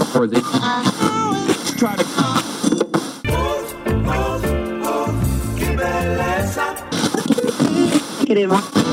[0.00, 0.40] for the
[1.78, 2.04] try to
[8.24, 8.91] queremos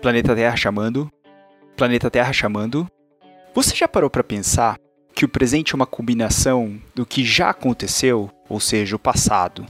[0.00, 1.12] Planeta Terra chamando?
[1.76, 2.90] Planeta Terra chamando?
[3.54, 4.78] Você já parou para pensar
[5.14, 9.66] que o presente é uma combinação do que já aconteceu, ou seja, o passado,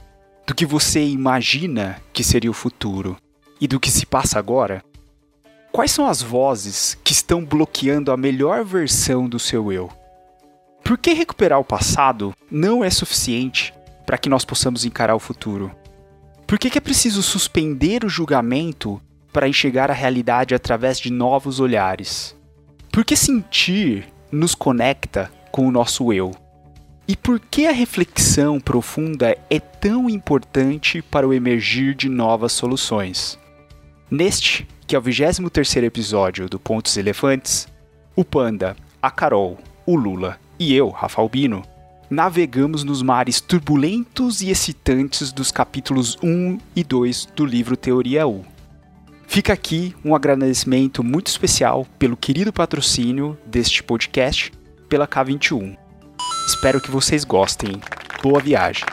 [0.47, 3.17] do que você imagina que seria o futuro
[3.59, 4.81] e do que se passa agora?
[5.69, 9.89] Quais são as vozes que estão bloqueando a melhor versão do seu eu?
[10.81, 13.73] Por que recuperar o passado não é suficiente
[14.05, 15.75] para que nós possamos encarar o futuro?
[16.47, 19.01] Por que, que é preciso suspender o julgamento
[19.31, 22.35] para enxergar a realidade através de novos olhares?
[22.91, 26.31] Por que sentir nos conecta com o nosso eu?
[27.07, 33.37] E por que a reflexão profunda é tão importante para o emergir de novas soluções?
[34.09, 37.67] Neste, que é o 23 episódio do Pontos Elefantes,
[38.15, 41.63] o Panda, a Carol, o Lula e eu, Rafa Albino,
[42.09, 48.45] navegamos nos mares turbulentos e excitantes dos capítulos 1 e 2 do livro Teoria U.
[49.31, 54.51] Fica aqui um agradecimento muito especial pelo querido patrocínio deste podcast
[54.89, 55.77] pela K21.
[56.49, 57.79] Espero que vocês gostem.
[58.21, 58.83] Boa viagem.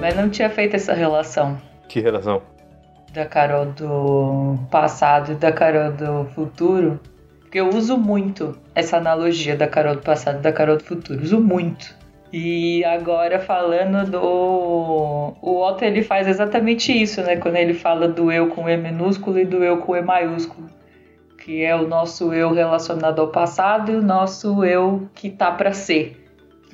[0.00, 2.55] Mas não tinha feito essa relação Que relação?
[3.16, 7.00] Da Carol do passado e da Carol do futuro.
[7.40, 11.22] Porque eu uso muito essa analogia da Carol do passado e da Carol do futuro.
[11.22, 11.94] Uso muito.
[12.32, 14.20] E agora falando do.
[14.20, 17.36] O Otto ele faz exatamente isso, né?
[17.36, 20.68] Quando ele fala do eu com E minúsculo e do eu com E maiúsculo.
[21.42, 25.72] Que é o nosso eu relacionado ao passado e o nosso eu que tá para
[25.72, 26.22] ser.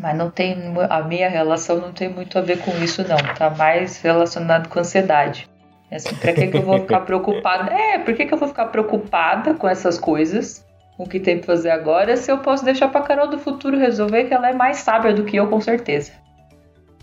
[0.00, 0.56] Mas não tem.
[0.88, 3.18] A minha relação não tem muito a ver com isso, não.
[3.36, 5.51] Tá mais relacionado com ansiedade.
[5.92, 7.72] Assim, pra que, que eu vou ficar preocupada?
[7.72, 10.66] É, por que, que eu vou ficar preocupada com essas coisas?
[10.96, 13.78] Com o que tem pra fazer agora, se eu posso deixar pra Carol do futuro
[13.78, 16.12] resolver, que ela é mais sábia do que eu, com certeza.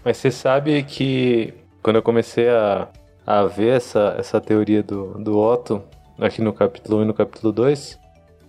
[0.03, 2.87] Mas você sabe que quando eu comecei a,
[3.25, 5.83] a ver essa, essa teoria do, do Otto,
[6.19, 7.99] aqui no capítulo 1 e no capítulo 2,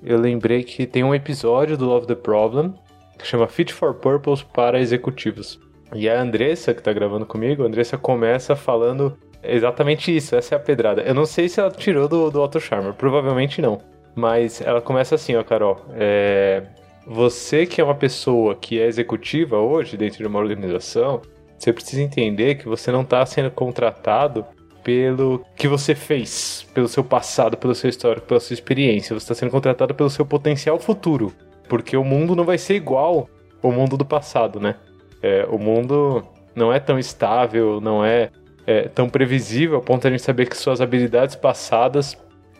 [0.02, 2.74] eu lembrei que tem um episódio do Love the Problem
[3.18, 5.60] que chama Fit for Purpose para executivos.
[5.94, 10.56] E a Andressa, que tá gravando comigo, a Andressa começa falando exatamente isso, essa é
[10.56, 11.02] a pedrada.
[11.02, 13.80] Eu não sei se ela tirou do, do Otto Charmer, provavelmente não.
[14.14, 15.80] Mas ela começa assim, ó, Carol.
[15.94, 16.62] É,
[17.06, 21.22] você que é uma pessoa que é executiva hoje dentro de uma organização,
[21.58, 24.44] você precisa entender que você não está sendo contratado
[24.82, 29.14] pelo que você fez, pelo seu passado, pelo seu histórico, pela sua experiência.
[29.14, 31.32] Você está sendo contratado pelo seu potencial futuro.
[31.68, 33.28] Porque o mundo não vai ser igual
[33.62, 34.76] ao mundo do passado, né?
[35.22, 38.30] É, o mundo não é tão estável, não é,
[38.66, 42.16] é tão previsível a ponto de a gente saber que suas habilidades passadas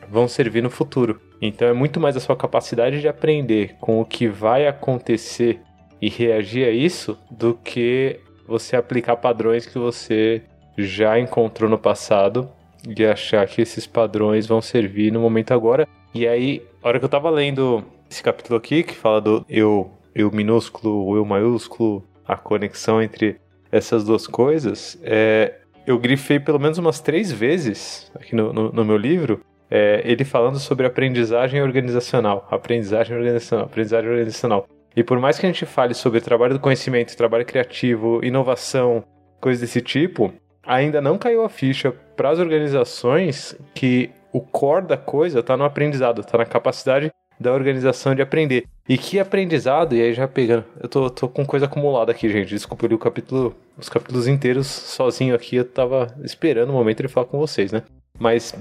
[0.09, 1.21] vão servir no futuro.
[1.41, 5.60] Então é muito mais a sua capacidade de aprender com o que vai acontecer
[6.00, 10.43] e reagir a isso do que você aplicar padrões que você
[10.77, 12.50] já encontrou no passado
[12.87, 15.87] e achar que esses padrões vão servir no momento agora.
[16.15, 19.93] E aí, a hora que eu tava lendo esse capítulo aqui, que fala do eu,
[20.15, 23.37] eu minúsculo, eu maiúsculo, a conexão entre
[23.71, 25.59] essas duas coisas, é,
[25.91, 29.41] eu grifei pelo menos umas três vezes aqui no, no, no meu livro
[29.71, 34.67] é, ele falando sobre aprendizagem organizacional, aprendizagem organizacional, aprendizagem organizacional.
[34.97, 39.05] E por mais que a gente fale sobre trabalho do conhecimento, trabalho criativo, inovação,
[39.41, 40.33] coisas desse tipo,
[40.67, 45.65] ainda não caiu a ficha para as organizações que o core da coisa está no
[45.65, 48.65] aprendizado, está na capacidade da organização de aprender.
[48.91, 52.48] E que aprendizado, e aí já pegando, eu tô, tô com coisa acumulada aqui, gente.
[52.48, 57.01] Desculpa, eu li o capítulo, os capítulos inteiros sozinho aqui, eu tava esperando o momento
[57.01, 57.84] de falar com vocês, né?
[58.19, 58.53] Mas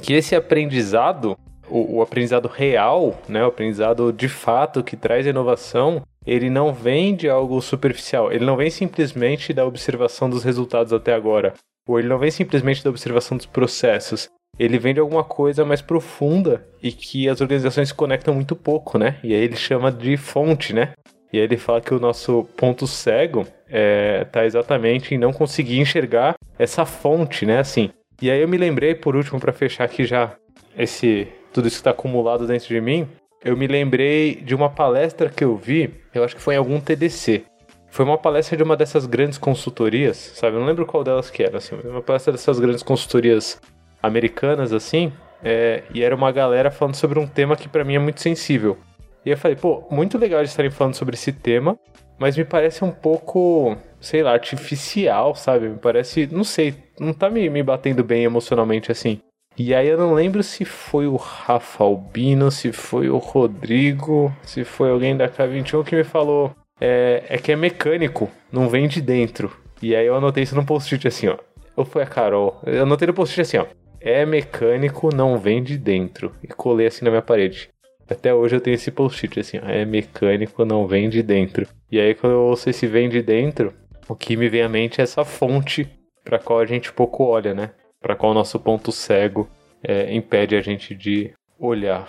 [0.00, 1.36] que esse aprendizado,
[1.68, 7.14] o, o, aprendizado real, né, o aprendizado de fato que traz inovação, ele não vem
[7.14, 11.52] de algo superficial, ele não vem simplesmente da observação dos resultados até agora,
[11.86, 14.30] ou ele não vem simplesmente da observação dos processos.
[14.58, 18.98] Ele vem de alguma coisa mais profunda e que as organizações se conectam muito pouco,
[18.98, 19.16] né?
[19.22, 20.92] E aí ele chama de fonte, né?
[21.32, 25.80] E aí ele fala que o nosso ponto cego é, tá exatamente em não conseguir
[25.80, 27.58] enxergar essa fonte, né?
[27.58, 27.90] Assim.
[28.22, 30.36] E aí eu me lembrei, por último, para fechar aqui já
[30.78, 33.08] esse tudo isso que está acumulado dentro de mim,
[33.44, 36.80] eu me lembrei de uma palestra que eu vi, eu acho que foi em algum
[36.80, 37.44] TDC.
[37.90, 40.56] Foi uma palestra de uma dessas grandes consultorias, sabe?
[40.56, 43.60] Eu não lembro qual delas que era, assim, uma palestra dessas grandes consultorias
[44.06, 45.12] americanas, assim,
[45.42, 48.78] é, e era uma galera falando sobre um tema que para mim é muito sensível.
[49.24, 51.78] E eu falei, pô, muito legal de estarem falando sobre esse tema,
[52.18, 55.68] mas me parece um pouco, sei lá, artificial, sabe?
[55.68, 59.20] Me parece, não sei, não tá me, me batendo bem emocionalmente assim.
[59.56, 64.64] E aí eu não lembro se foi o Rafa Albino, se foi o Rodrigo, se
[64.64, 66.52] foi alguém da K21 que me falou.
[66.80, 69.56] É, é que é mecânico, não vem de dentro.
[69.80, 71.36] E aí eu anotei isso no post-it assim, ó.
[71.76, 72.60] Ou foi a Carol?
[72.66, 73.66] Eu anotei no post-it assim, ó.
[74.06, 76.30] É mecânico, não vem de dentro.
[76.42, 77.70] E colei assim na minha parede.
[78.06, 79.56] Até hoje eu tenho esse post-it assim.
[79.62, 81.66] É mecânico, não vem de dentro.
[81.90, 83.72] E aí quando eu ouço esse vem de dentro,
[84.06, 85.88] o que me vem à mente é essa fonte
[86.22, 87.70] para qual a gente pouco olha, né?
[87.98, 89.48] Para qual o nosso ponto cego
[89.82, 92.06] é, impede a gente de olhar.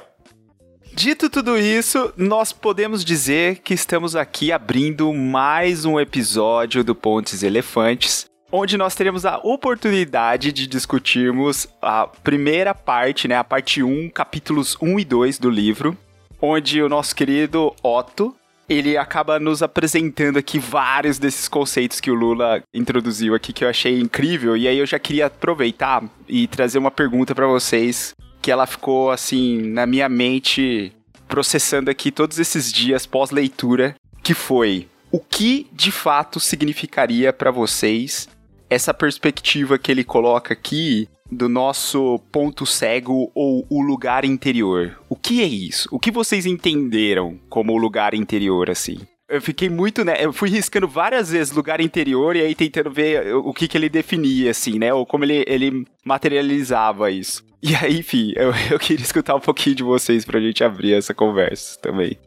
[0.94, 7.42] Dito tudo isso, nós podemos dizer que estamos aqui abrindo mais um episódio do Pontes
[7.42, 14.10] Elefantes, onde nós teremos a oportunidade de discutirmos a primeira parte, né, a parte 1,
[14.10, 15.98] capítulos 1 e 2 do livro,
[16.42, 18.34] onde o nosso querido Otto
[18.68, 23.70] ele acaba nos apresentando aqui vários desses conceitos que o Lula introduziu aqui que eu
[23.70, 24.58] achei incrível.
[24.58, 29.12] E aí eu já queria aproveitar e trazer uma pergunta para vocês que ela ficou
[29.12, 30.92] assim na minha mente
[31.28, 37.52] processando aqui todos esses dias pós leitura, que foi o que de fato significaria para
[37.52, 38.28] vocês
[38.70, 45.00] essa perspectiva que ele coloca aqui do nosso ponto cego ou o lugar interior.
[45.10, 45.90] O que é isso?
[45.92, 49.00] O que vocês entenderam como o lugar interior, assim?
[49.28, 50.18] Eu fiquei muito, né?
[50.20, 53.90] Eu fui riscando várias vezes lugar interior e aí tentando ver o que, que ele
[53.90, 54.94] definia, assim, né?
[54.94, 57.44] Ou como ele, ele materializava isso.
[57.62, 61.14] E aí, enfim, eu, eu queria escutar um pouquinho de vocês pra gente abrir essa
[61.14, 62.18] conversa também.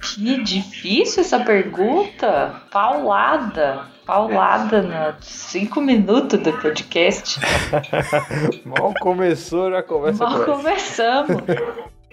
[0.00, 2.62] Que difícil essa pergunta.
[2.70, 3.86] Paulada.
[4.06, 7.38] Paulada nos cinco minutos do podcast.
[8.64, 11.42] Mal começou, já começa Mal começamos.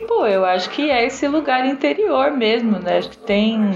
[0.08, 2.98] Pô, eu acho que é esse lugar interior mesmo, né?
[2.98, 3.72] Acho que tem.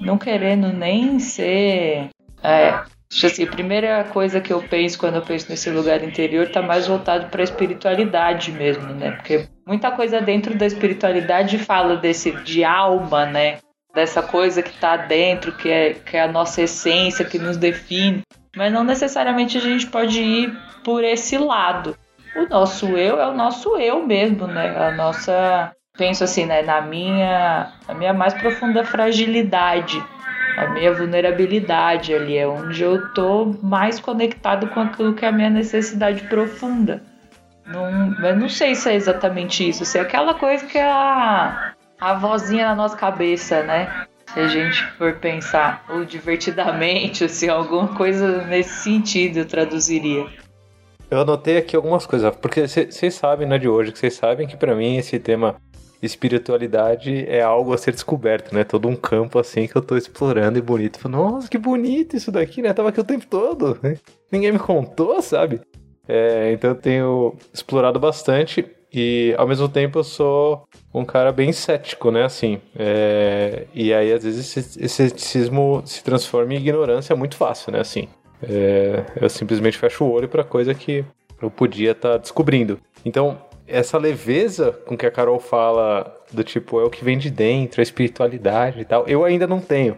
[0.00, 2.08] Não querendo nem ser.
[2.42, 2.80] É,
[3.26, 6.86] assim, a primeira coisa que eu penso quando eu penso nesse lugar interior tá mais
[6.86, 9.12] voltado para a espiritualidade mesmo, né?
[9.12, 13.58] Porque muita coisa dentro da espiritualidade fala desse de alma, né?
[13.94, 18.22] Dessa coisa que tá dentro, que é, que é a nossa essência, que nos define.
[18.54, 20.52] Mas não necessariamente a gente pode ir
[20.84, 21.96] por esse lado.
[22.36, 24.76] O nosso eu é o nosso eu mesmo, né?
[24.76, 25.72] A nossa.
[25.96, 26.62] Penso assim, né?
[26.62, 30.00] Na minha, a minha mais profunda fragilidade
[30.58, 35.32] a minha vulnerabilidade ali, é onde eu tô mais conectado com aquilo que é a
[35.32, 37.00] minha necessidade profunda.
[37.64, 41.74] Não, eu não sei se é exatamente isso, se é aquela coisa que é a,
[42.00, 44.06] a vozinha na nossa cabeça, né?
[44.32, 50.26] Se a gente for pensar, ou divertidamente, se alguma coisa nesse sentido eu traduziria.
[51.10, 54.56] Eu anotei aqui algumas coisas, porque vocês sabem, né, de hoje, que vocês sabem que
[54.56, 55.56] para mim esse tema
[56.02, 58.64] espiritualidade é algo a ser descoberto, né?
[58.64, 60.98] Todo um campo assim que eu tô explorando e bonito.
[60.98, 62.72] Falo, Nossa, que bonito isso daqui, né?
[62.72, 63.78] Tava aqui o tempo todo.
[64.30, 65.60] Ninguém me contou, sabe?
[66.06, 70.64] É, então eu tenho explorado bastante e ao mesmo tempo eu sou
[70.94, 72.24] um cara bem cético, né?
[72.24, 77.72] Assim, é, e aí às vezes esse, esse ceticismo se transforma em ignorância muito fácil,
[77.72, 77.80] né?
[77.80, 78.08] Assim,
[78.42, 81.04] é, eu simplesmente fecho o olho para coisa que
[81.42, 82.78] eu podia estar tá descobrindo.
[83.04, 87.30] Então essa leveza com que a Carol fala do tipo, é o que vem de
[87.30, 89.96] dentro, a espiritualidade e tal, eu ainda não tenho.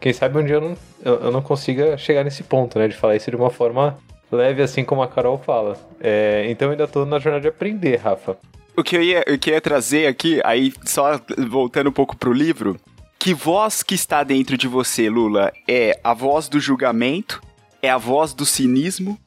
[0.00, 2.88] Quem sabe um dia eu não, eu, não consiga chegar nesse ponto, né?
[2.88, 3.96] De falar isso de uma forma
[4.30, 5.78] leve, assim como a Carol fala.
[6.00, 8.36] É, então eu ainda tô na jornada de aprender, Rafa.
[8.76, 11.18] O que eu ia, o que eu ia trazer aqui, aí só
[11.48, 12.76] voltando um pouco pro livro,
[13.18, 17.40] que voz que está dentro de você, Lula, é a voz do julgamento,
[17.80, 19.18] é a voz do cinismo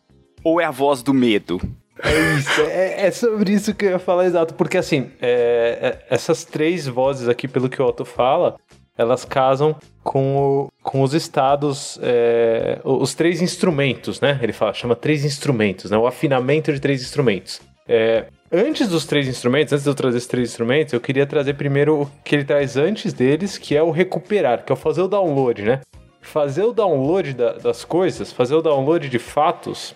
[0.44, 1.60] ou é a voz do medo?
[2.04, 6.06] É isso, é, é, sobre isso que eu ia falar exato, porque assim, é, é,
[6.10, 8.56] essas três vozes aqui, pelo que o Otto fala,
[8.98, 14.39] elas casam com, o, com os estados, é, os três instrumentos, né?
[14.42, 15.98] Ele fala, chama três instrumentos, né?
[15.98, 17.62] O afinamento de três instrumentos.
[17.88, 21.54] É, antes dos três instrumentos, antes de eu trazer esses três instrumentos, eu queria trazer
[21.54, 25.01] primeiro o que ele traz antes deles, que é o recuperar, que é o fazer
[25.01, 25.82] o download, né?
[26.22, 29.96] Fazer o download da, das coisas, fazer o download de fatos,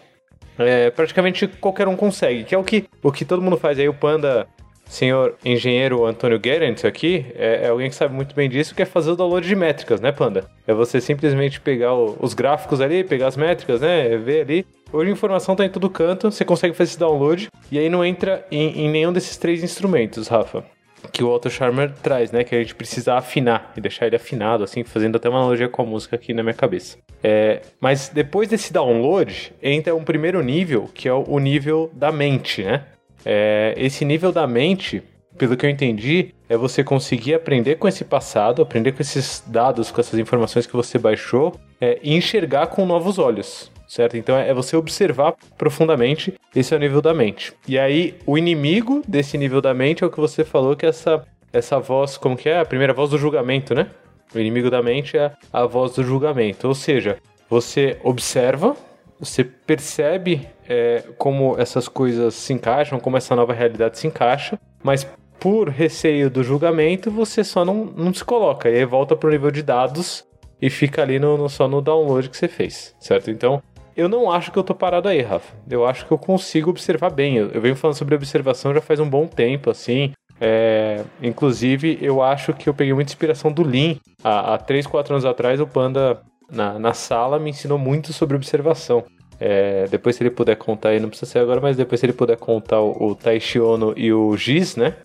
[0.68, 3.80] é, praticamente qualquer um consegue, que é o que, o que todo mundo faz.
[3.80, 4.48] Aí o Panda
[4.92, 8.86] senhor engenheiro Antônio Gerent aqui é, é, alguém que sabe muito bem disso, que é
[8.86, 10.46] fazer o download de métricas, né, Panda?
[10.68, 14.66] É você simplesmente pegar o, os gráficos ali, pegar as métricas, né, ver ali.
[14.92, 18.04] Hoje a informação tá em todo canto, você consegue fazer esse download e aí não
[18.04, 20.66] entra em, em nenhum desses três instrumentos, Rafa
[21.12, 22.44] que o Otto Charmer traz, né?
[22.44, 25.82] Que a gente precisa afinar e deixar ele afinado, assim, fazendo até uma analogia com
[25.82, 26.98] a música aqui na minha cabeça.
[27.24, 32.64] É, mas depois desse download, entra um primeiro nível, que é o nível da mente,
[32.64, 32.86] né?
[33.26, 35.04] É, esse nível da mente,
[35.38, 39.92] pelo que eu entendi, é você conseguir aprender com esse passado, aprender com esses dados,
[39.92, 44.16] com essas informações que você baixou é, e enxergar com novos olhos certo?
[44.16, 47.54] Então é você observar profundamente, esse é o nível da mente.
[47.68, 50.90] E aí, o inimigo desse nível da mente é o que você falou, que é
[50.90, 52.62] essa, essa voz, como que é?
[52.62, 53.88] A primeira voz do julgamento, né?
[54.34, 56.70] O inimigo da mente é a voz do julgamento.
[56.70, 57.18] Ou seja,
[57.50, 58.78] você observa,
[59.20, 65.06] você percebe é, como essas coisas se encaixam, como essa nova realidade se encaixa, mas
[65.38, 68.70] por receio do julgamento, você só não, não se coloca.
[68.70, 70.24] E aí volta para o nível de dados
[70.62, 73.32] e fica ali no, no, só no download que você fez, certo?
[73.32, 73.62] Então,
[73.96, 75.54] eu não acho que eu tô parado aí, Rafa.
[75.70, 77.38] Eu acho que eu consigo observar bem.
[77.38, 80.14] Eu, eu venho falando sobre observação já faz um bom tempo, assim.
[80.40, 83.96] É, inclusive, eu acho que eu peguei muita inspiração do Lean.
[84.24, 88.36] Há, há 3, 4 anos atrás, o Panda, na, na sala, me ensinou muito sobre
[88.36, 89.04] observação.
[89.40, 92.14] É, depois, se ele puder contar aí, não precisa ser agora, mas depois, se ele
[92.14, 94.96] puder contar o, o Taishi Ono e o Giz, né?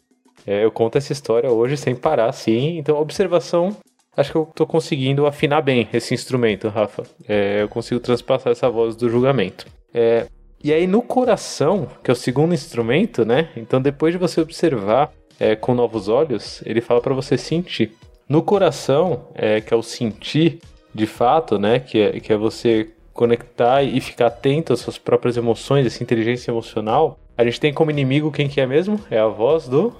[0.46, 2.78] É, eu conto essa história hoje sem parar, sim.
[2.78, 3.76] Então, observação
[4.16, 7.02] acho que eu tô conseguindo afinar bem esse instrumento, Rafa.
[7.28, 9.66] É, eu consigo transpassar essa voz do julgamento.
[9.92, 10.26] É,
[10.62, 13.50] e aí no coração, que é o segundo instrumento, né?
[13.56, 17.92] Então depois de você observar é, com novos olhos, ele fala para você sentir.
[18.28, 20.58] No coração, é, que é o sentir
[20.94, 21.78] de fato, né?
[21.78, 26.50] Que é, que é você conectar e ficar atento às suas próprias emoções, essa inteligência
[26.50, 27.18] emocional.
[27.36, 29.00] A gente tem como inimigo quem que é mesmo?
[29.10, 29.94] É a voz do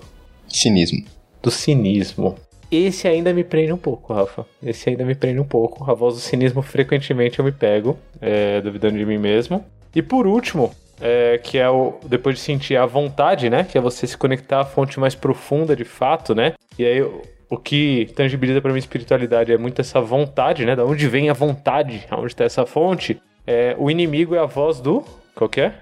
[0.48, 1.04] cinismo.
[1.42, 2.36] Do cinismo.
[2.70, 4.44] Esse ainda me prende um pouco, Rafa.
[4.62, 5.88] Esse ainda me prende um pouco.
[5.90, 9.64] A voz do cinismo frequentemente eu me pego, é, duvidando de mim mesmo.
[9.94, 13.64] E por último, é, que é o depois de sentir a vontade, né?
[13.64, 16.54] Que é você se conectar à fonte mais profunda de fato, né?
[16.78, 17.02] E aí
[17.48, 20.74] o que tangibiliza para mim espiritualidade é muito essa vontade, né?
[20.74, 22.04] Da onde vem a vontade?
[22.10, 23.20] Aonde está essa fonte?
[23.46, 25.04] É, o inimigo é a voz do.
[25.34, 25.72] Qual que é?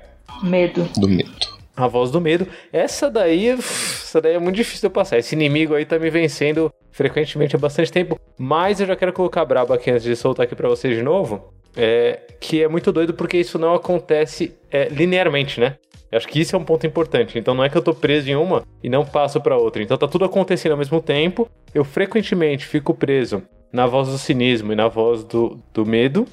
[0.42, 0.86] Medo.
[0.98, 1.53] Do medo.
[1.76, 2.46] A voz do medo.
[2.72, 5.18] Essa daí, essa daí é muito difícil de eu passar.
[5.18, 8.18] Esse inimigo aí tá me vencendo frequentemente há bastante tempo.
[8.38, 11.52] Mas eu já quero colocar brabo aqui antes de soltar aqui para vocês de novo.
[11.76, 15.76] É, que é muito doido porque isso não acontece é, linearmente, né?
[16.12, 17.36] Eu acho que isso é um ponto importante.
[17.36, 19.82] Então não é que eu tô preso em uma e não passo para outra.
[19.82, 21.50] Então tá tudo acontecendo ao mesmo tempo.
[21.74, 26.24] Eu frequentemente fico preso na voz do cinismo e na voz do, do medo.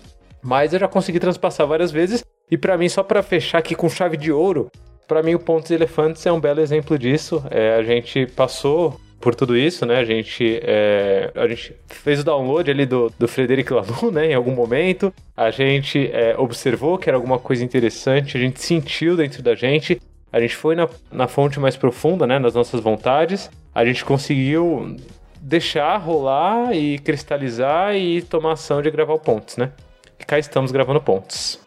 [0.44, 2.24] Mas eu já consegui transpassar várias vezes.
[2.52, 4.70] E para mim, só para fechar aqui com chave de ouro,
[5.08, 7.44] para mim, o Pontos Elefantes é um belo exemplo disso.
[7.50, 10.00] É, a gente passou por tudo isso, né?
[10.00, 14.32] A gente, é, a gente fez o download ali do, do Frederic Laloux, né?
[14.32, 15.14] Em algum momento.
[15.38, 20.02] A gente é, observou que era alguma coisa interessante, a gente sentiu dentro da gente.
[20.34, 22.40] A gente foi na, na fonte mais profunda, né?
[22.40, 23.50] Nas nossas vontades.
[23.74, 24.98] A gente conseguiu
[25.40, 29.72] deixar rolar e cristalizar e tomar ação de gravar o Pontes, né?
[30.20, 31.60] E cá estamos gravando Pontes.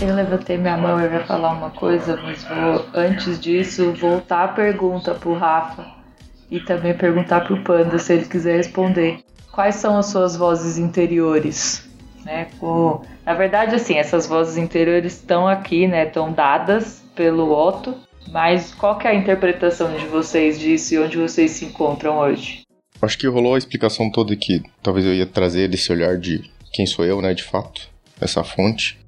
[0.00, 4.48] Eu levantei minha mão e ia falar uma coisa, mas vou, antes disso, voltar a
[4.48, 5.86] pergunta pro Rafa
[6.50, 9.18] e também perguntar pro Panda se ele quiser responder.
[9.52, 11.86] Quais são as suas vozes interiores?
[12.24, 12.48] Né?
[12.58, 16.06] Com, na verdade, assim, essas vozes interiores estão aqui, né?
[16.06, 17.94] Estão dadas pelo Otto,
[18.30, 22.62] mas qual que é a interpretação de vocês disso e onde vocês se encontram hoje?
[23.02, 26.42] Acho que rolou a explicação toda que talvez eu ia trazer desse olhar de
[26.72, 27.88] quem sou eu, né, de fato,
[28.20, 28.99] essa fonte.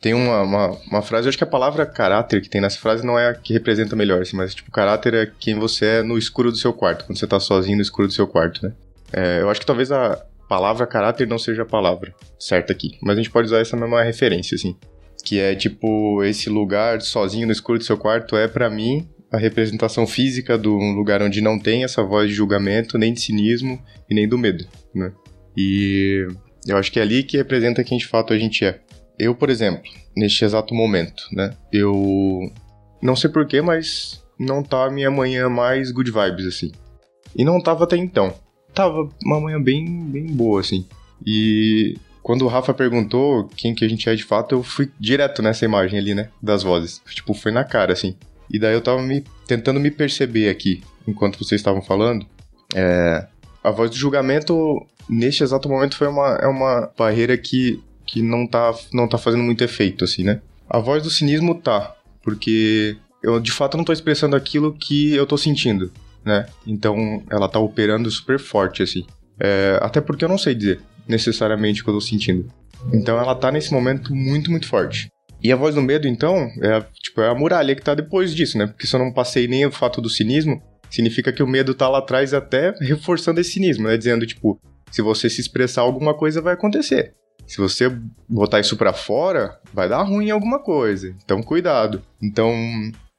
[0.00, 3.18] Tem uma, uma, uma, frase, acho que a palavra caráter que tem nessa frase não
[3.18, 6.52] é a que representa melhor, assim, mas tipo, caráter é quem você é no escuro
[6.52, 8.72] do seu quarto, quando você tá sozinho no escuro do seu quarto, né?
[9.12, 13.14] É, eu acho que talvez a palavra caráter não seja a palavra certa aqui, mas
[13.14, 14.76] a gente pode usar essa mesma referência, assim.
[15.24, 19.36] Que é tipo, esse lugar sozinho no escuro do seu quarto é para mim a
[19.36, 23.82] representação física de um lugar onde não tem essa voz de julgamento, nem de cinismo
[24.08, 24.64] e nem do medo,
[24.94, 25.12] né?
[25.56, 26.26] E
[26.66, 28.80] eu acho que é ali que representa quem de fato a gente é.
[29.18, 29.82] Eu, por exemplo,
[30.16, 31.54] neste exato momento, né?
[31.72, 32.50] Eu
[33.02, 36.72] não sei porquê, mas não tá a minha manhã mais good vibes, assim.
[37.34, 38.32] E não tava até então.
[38.72, 40.86] Tava uma manhã bem, bem boa, assim.
[41.26, 45.42] E quando o Rafa perguntou quem que a gente é de fato, eu fui direto
[45.42, 46.30] nessa imagem ali, né?
[46.42, 47.00] Das vozes.
[47.10, 48.16] Tipo, foi na cara, assim.
[48.50, 52.24] E daí eu tava me, tentando me perceber aqui, enquanto vocês estavam falando.
[52.74, 53.26] É,
[53.62, 58.46] a voz do julgamento, neste exato momento, foi uma, é uma barreira que que não
[58.46, 60.40] tá, não tá fazendo muito efeito, assim, né?
[60.68, 65.26] A voz do cinismo tá, porque eu de fato não tô expressando aquilo que eu
[65.26, 65.92] tô sentindo,
[66.24, 66.46] né?
[66.66, 69.04] Então ela tá operando super forte, assim.
[69.38, 72.50] É, até porque eu não sei dizer necessariamente o que eu tô sentindo.
[72.92, 75.08] Então ela tá nesse momento muito, muito forte.
[75.42, 78.58] E a voz do medo, então, é, tipo, é a muralha que tá depois disso,
[78.58, 78.66] né?
[78.66, 80.60] Porque se eu não passei nem o fato do cinismo,
[80.90, 83.96] significa que o medo tá lá atrás até reforçando esse cinismo, né?
[83.96, 84.58] Dizendo, tipo,
[84.90, 87.14] se você se expressar alguma coisa vai acontecer.
[87.48, 87.90] Se você
[88.28, 91.16] botar isso para fora, vai dar ruim em alguma coisa.
[91.24, 92.02] Então, cuidado.
[92.22, 92.52] Então,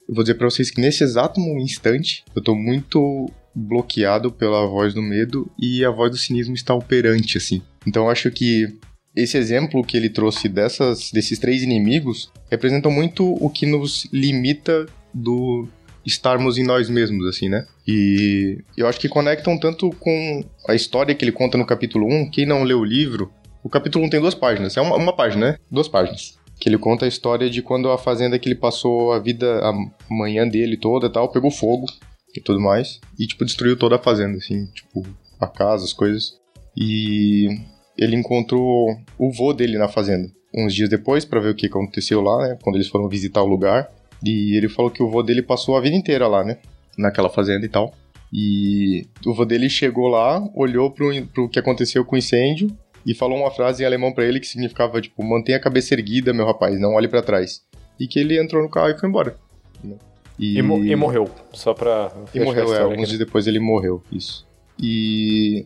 [0.07, 4.93] eu vou dizer para vocês que nesse exato instante, eu tô muito bloqueado pela voz
[4.93, 7.61] do medo e a voz do cinismo está operante, assim.
[7.85, 8.77] Então, acho que
[9.15, 14.85] esse exemplo que ele trouxe dessas, desses três inimigos representam muito o que nos limita
[15.13, 15.67] do
[16.05, 17.65] estarmos em nós mesmos, assim, né?
[17.87, 22.29] E eu acho que conectam tanto com a história que ele conta no capítulo 1.
[22.31, 23.31] Quem não leu o livro,
[23.63, 24.77] o capítulo 1 tem duas páginas.
[24.77, 25.57] É uma, uma página, né?
[25.69, 26.37] Duas páginas.
[26.59, 29.73] Que ele conta a história de quando a fazenda que ele passou a vida, a
[30.09, 31.85] manhã dele toda e tal, pegou fogo
[32.35, 32.99] e tudo mais.
[33.17, 35.05] E, tipo, destruiu toda a fazenda, assim, tipo,
[35.39, 36.37] a casa, as coisas.
[36.75, 37.47] E
[37.97, 40.29] ele encontrou o vô dele na fazenda.
[40.55, 42.57] Uns dias depois, para ver o que aconteceu lá, né?
[42.61, 43.89] Quando eles foram visitar o lugar.
[44.23, 46.57] E ele falou que o vô dele passou a vida inteira lá, né?
[46.97, 47.93] Naquela fazenda e tal.
[48.31, 52.69] E o vô dele chegou lá, olhou pro, pro que aconteceu com o incêndio
[53.09, 56.31] e falou uma frase em alemão para ele que significava, tipo, mantenha a cabeça erguida,
[56.31, 57.65] meu rapaz, não olhe para trás.
[57.99, 59.35] E que ele entrou no carro e foi embora.
[59.83, 59.95] Né?
[60.37, 60.59] E...
[60.59, 62.11] E, mo e, morreu, só pra.
[62.35, 64.47] E morreu, é, alguns dias depois ele morreu, isso.
[64.79, 65.65] E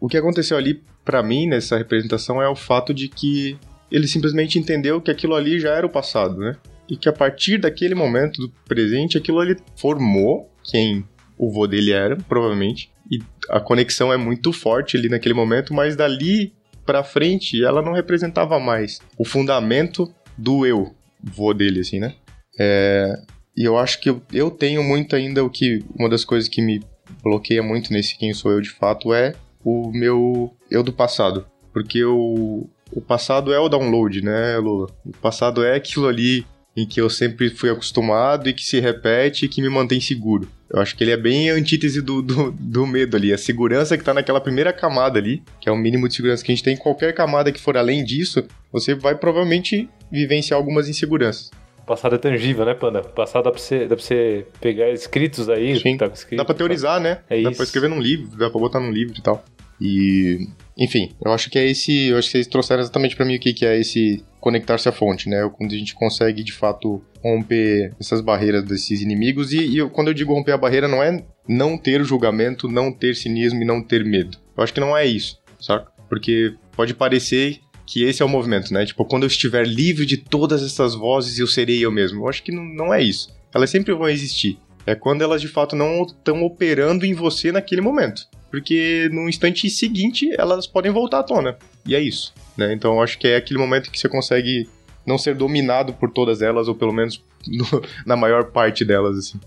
[0.00, 3.58] o que aconteceu ali para mim nessa representação é o fato de que
[3.92, 6.56] ele simplesmente entendeu que aquilo ali já era o passado, né?
[6.88, 11.04] E que a partir daquele momento do presente, aquilo ali formou quem
[11.36, 12.90] o vô dele era, provavelmente.
[13.10, 13.18] E
[13.50, 16.56] a conexão é muito forte ali naquele momento, mas dali
[16.88, 22.14] para frente ela não representava mais o fundamento do eu, vô dele, assim, né?
[22.58, 23.12] É,
[23.54, 25.84] e eu acho que eu, eu tenho muito ainda o que.
[25.94, 26.82] Uma das coisas que me
[27.22, 31.46] bloqueia muito nesse quem sou eu de fato é o meu eu do passado.
[31.74, 34.88] Porque o, o passado é o download, né, Lula?
[35.04, 39.44] O passado é aquilo ali em que eu sempre fui acostumado e que se repete
[39.44, 40.48] e que me mantém seguro.
[40.70, 43.32] Eu acho que ele é bem a antítese do, do, do, medo ali.
[43.32, 46.52] A segurança que tá naquela primeira camada ali, que é o mínimo de segurança que
[46.52, 46.76] a gente tem.
[46.76, 51.50] Qualquer camada que for além disso, você vai provavelmente vivenciar algumas inseguranças.
[51.82, 53.00] O passado é tangível, né, Panda?
[53.02, 55.80] Passado dá pra você, dá pra você pegar escritos aí.
[55.80, 57.20] Sim, tá escrito, dá pra teorizar, né?
[57.30, 57.56] É dá isso.
[57.56, 59.42] pra escrever num livro, dá pra botar num livro e tal.
[59.80, 62.08] E, enfim, eu acho que é esse.
[62.08, 64.92] Eu acho que vocês trouxeram exatamente para mim o que, que é esse conectar-se à
[64.92, 65.48] fonte, né?
[65.56, 69.52] Quando a gente consegue de fato romper essas barreiras desses inimigos.
[69.52, 72.92] E, e eu, quando eu digo romper a barreira, não é não ter julgamento, não
[72.92, 74.38] ter cinismo e não ter medo.
[74.56, 75.90] Eu acho que não é isso, saca?
[76.08, 78.84] Porque pode parecer que esse é o movimento, né?
[78.84, 82.22] Tipo, quando eu estiver livre de todas essas vozes, eu serei eu mesmo.
[82.22, 83.34] Eu acho que não, não é isso.
[83.54, 84.58] Elas sempre vão existir.
[84.86, 89.68] É quando elas de fato não estão operando em você naquele momento porque no instante
[89.68, 91.56] seguinte elas podem voltar à tona.
[91.86, 92.34] E é isso.
[92.56, 92.72] Né?
[92.72, 94.68] Então eu acho que é aquele momento que você consegue
[95.08, 99.40] não ser dominado por todas elas, ou pelo menos no, na maior parte delas, assim.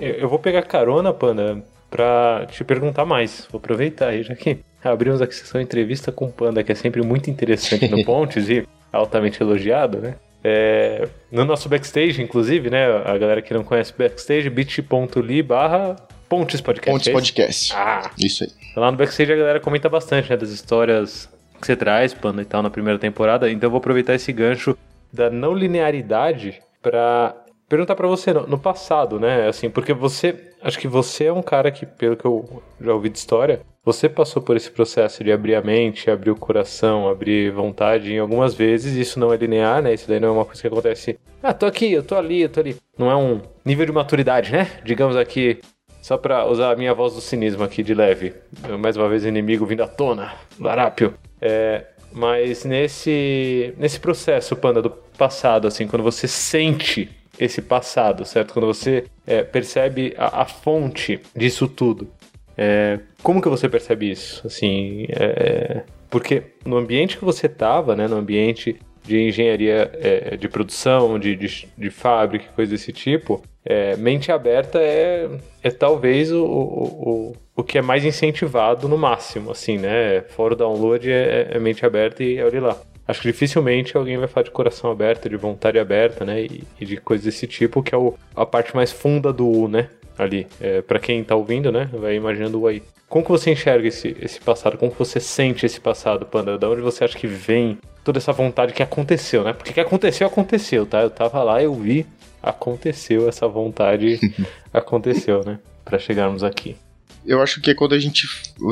[0.00, 3.46] Eu vou pegar carona, Panda, pra te perguntar mais.
[3.50, 7.02] Vou aproveitar aí, já que abrimos a sessão entrevista com o Panda, que é sempre
[7.02, 10.16] muito interessante no Pontes e altamente elogiado, né?
[10.42, 12.86] É, no nosso backstage, inclusive, né?
[13.04, 15.96] A galera que não conhece backstage, bit.ly barra
[16.28, 16.90] Pontes Podcast.
[16.90, 17.72] Pontes é Podcast.
[17.76, 18.50] Ah, isso aí.
[18.74, 21.28] Lá no backstage a galera comenta bastante, né, das histórias
[21.60, 23.48] que você traz, Panda, e tal, na primeira temporada.
[23.50, 24.76] Então eu vou aproveitar esse gancho
[25.12, 27.36] da não linearidade para
[27.68, 29.48] perguntar para você no, passado, né?
[29.48, 33.08] Assim, porque você, acho que você é um cara que, pelo que eu já ouvi
[33.08, 37.50] de história, você passou por esse processo de abrir a mente, abrir o coração, abrir
[37.50, 38.94] vontade em algumas vezes.
[38.94, 39.94] Isso não é linear, né?
[39.94, 41.18] Isso daí não é uma coisa que acontece.
[41.42, 42.76] Ah, tô aqui, eu tô ali, eu tô ali.
[42.98, 44.70] Não é um nível de maturidade, né?
[44.84, 45.58] Digamos aqui,
[46.02, 48.34] só pra usar a minha voz do cinismo aqui de leve.
[48.80, 50.32] Mais uma vez, inimigo vindo à tona.
[50.60, 51.14] Larápio.
[51.40, 58.52] É, mas nesse, nesse processo, Panda, do passado, assim, quando você sente esse passado, certo?
[58.52, 62.08] Quando você é, percebe a, a, fonte disso tudo.
[62.56, 64.46] É, como que você percebe isso?
[64.46, 70.48] Assim, é, porque no ambiente que você estava, né, no ambiente de engenharia é, de
[70.48, 75.28] produção, de, de, de fábrica, coisa desse tipo, é, mente aberta é,
[75.62, 80.22] é talvez o, o, o, que é mais incentivado no máximo, assim, né?
[80.30, 82.76] Fora o download é, é mente aberta e olhe lá.
[83.06, 86.42] Acho que dificilmente alguém vai falar de coração aberto, de vontade aberta, né?
[86.42, 89.68] E, e de coisas desse tipo, que é o, a parte mais funda do U,
[89.68, 89.88] né?
[90.18, 90.46] Ali.
[90.60, 91.88] É, para quem tá ouvindo, né?
[91.92, 92.82] Vai imaginando o aí.
[93.08, 94.78] Como que você enxerga esse, esse passado?
[94.78, 96.56] Como que você sente esse passado, Panda?
[96.56, 99.52] Da onde você acha que vem toda essa vontade que aconteceu, né?
[99.52, 101.02] Porque que aconteceu, aconteceu, tá?
[101.02, 102.06] Eu tava lá, eu vi,
[102.42, 104.20] aconteceu essa vontade,
[104.72, 105.58] aconteceu, né?
[105.84, 106.76] Pra chegarmos aqui.
[107.24, 108.26] Eu acho que é quando a gente.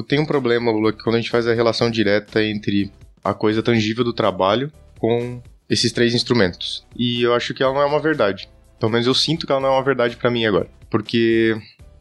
[0.09, 2.91] Tem um problema, Lula, que quando a gente faz a relação direta entre
[3.23, 6.85] a coisa tangível do trabalho com esses três instrumentos.
[6.97, 8.49] E eu acho que ela não é uma verdade.
[8.79, 10.69] Pelo menos eu sinto que ela não é uma verdade para mim agora.
[10.91, 11.57] Porque,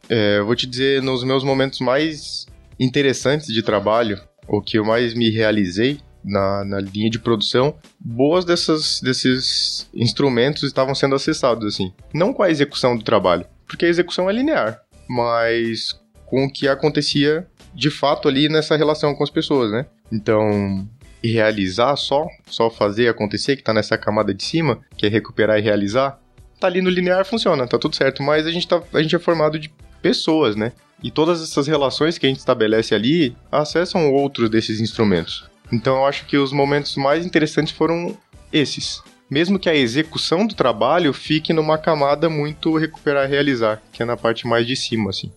[0.08, 2.46] é, eu vou te dizer, nos meus momentos mais
[2.80, 8.44] interessantes de trabalho, o que eu mais me realizei na, na linha de produção, boas
[8.44, 11.92] dessas, desses instrumentos estavam sendo acessados, assim.
[12.12, 16.68] Não com a execução do trabalho, porque a execução é linear, mas com o que
[16.68, 19.86] acontecia de fato ali nessa relação com as pessoas, né?
[20.12, 20.88] Então,
[21.22, 25.62] realizar só, só fazer acontecer, que tá nessa camada de cima, que é recuperar e
[25.62, 26.18] realizar,
[26.58, 29.18] tá ali no linear funciona, tá tudo certo, mas a gente, tá, a gente é
[29.18, 30.72] formado de pessoas, né?
[31.02, 35.49] E todas essas relações que a gente estabelece ali acessam outros desses instrumentos.
[35.72, 38.16] Então eu acho que os momentos mais interessantes foram
[38.52, 39.02] esses.
[39.30, 44.16] Mesmo que a execução do trabalho fique numa camada muito recuperar realizar, que é na
[44.16, 45.30] parte mais de cima, assim.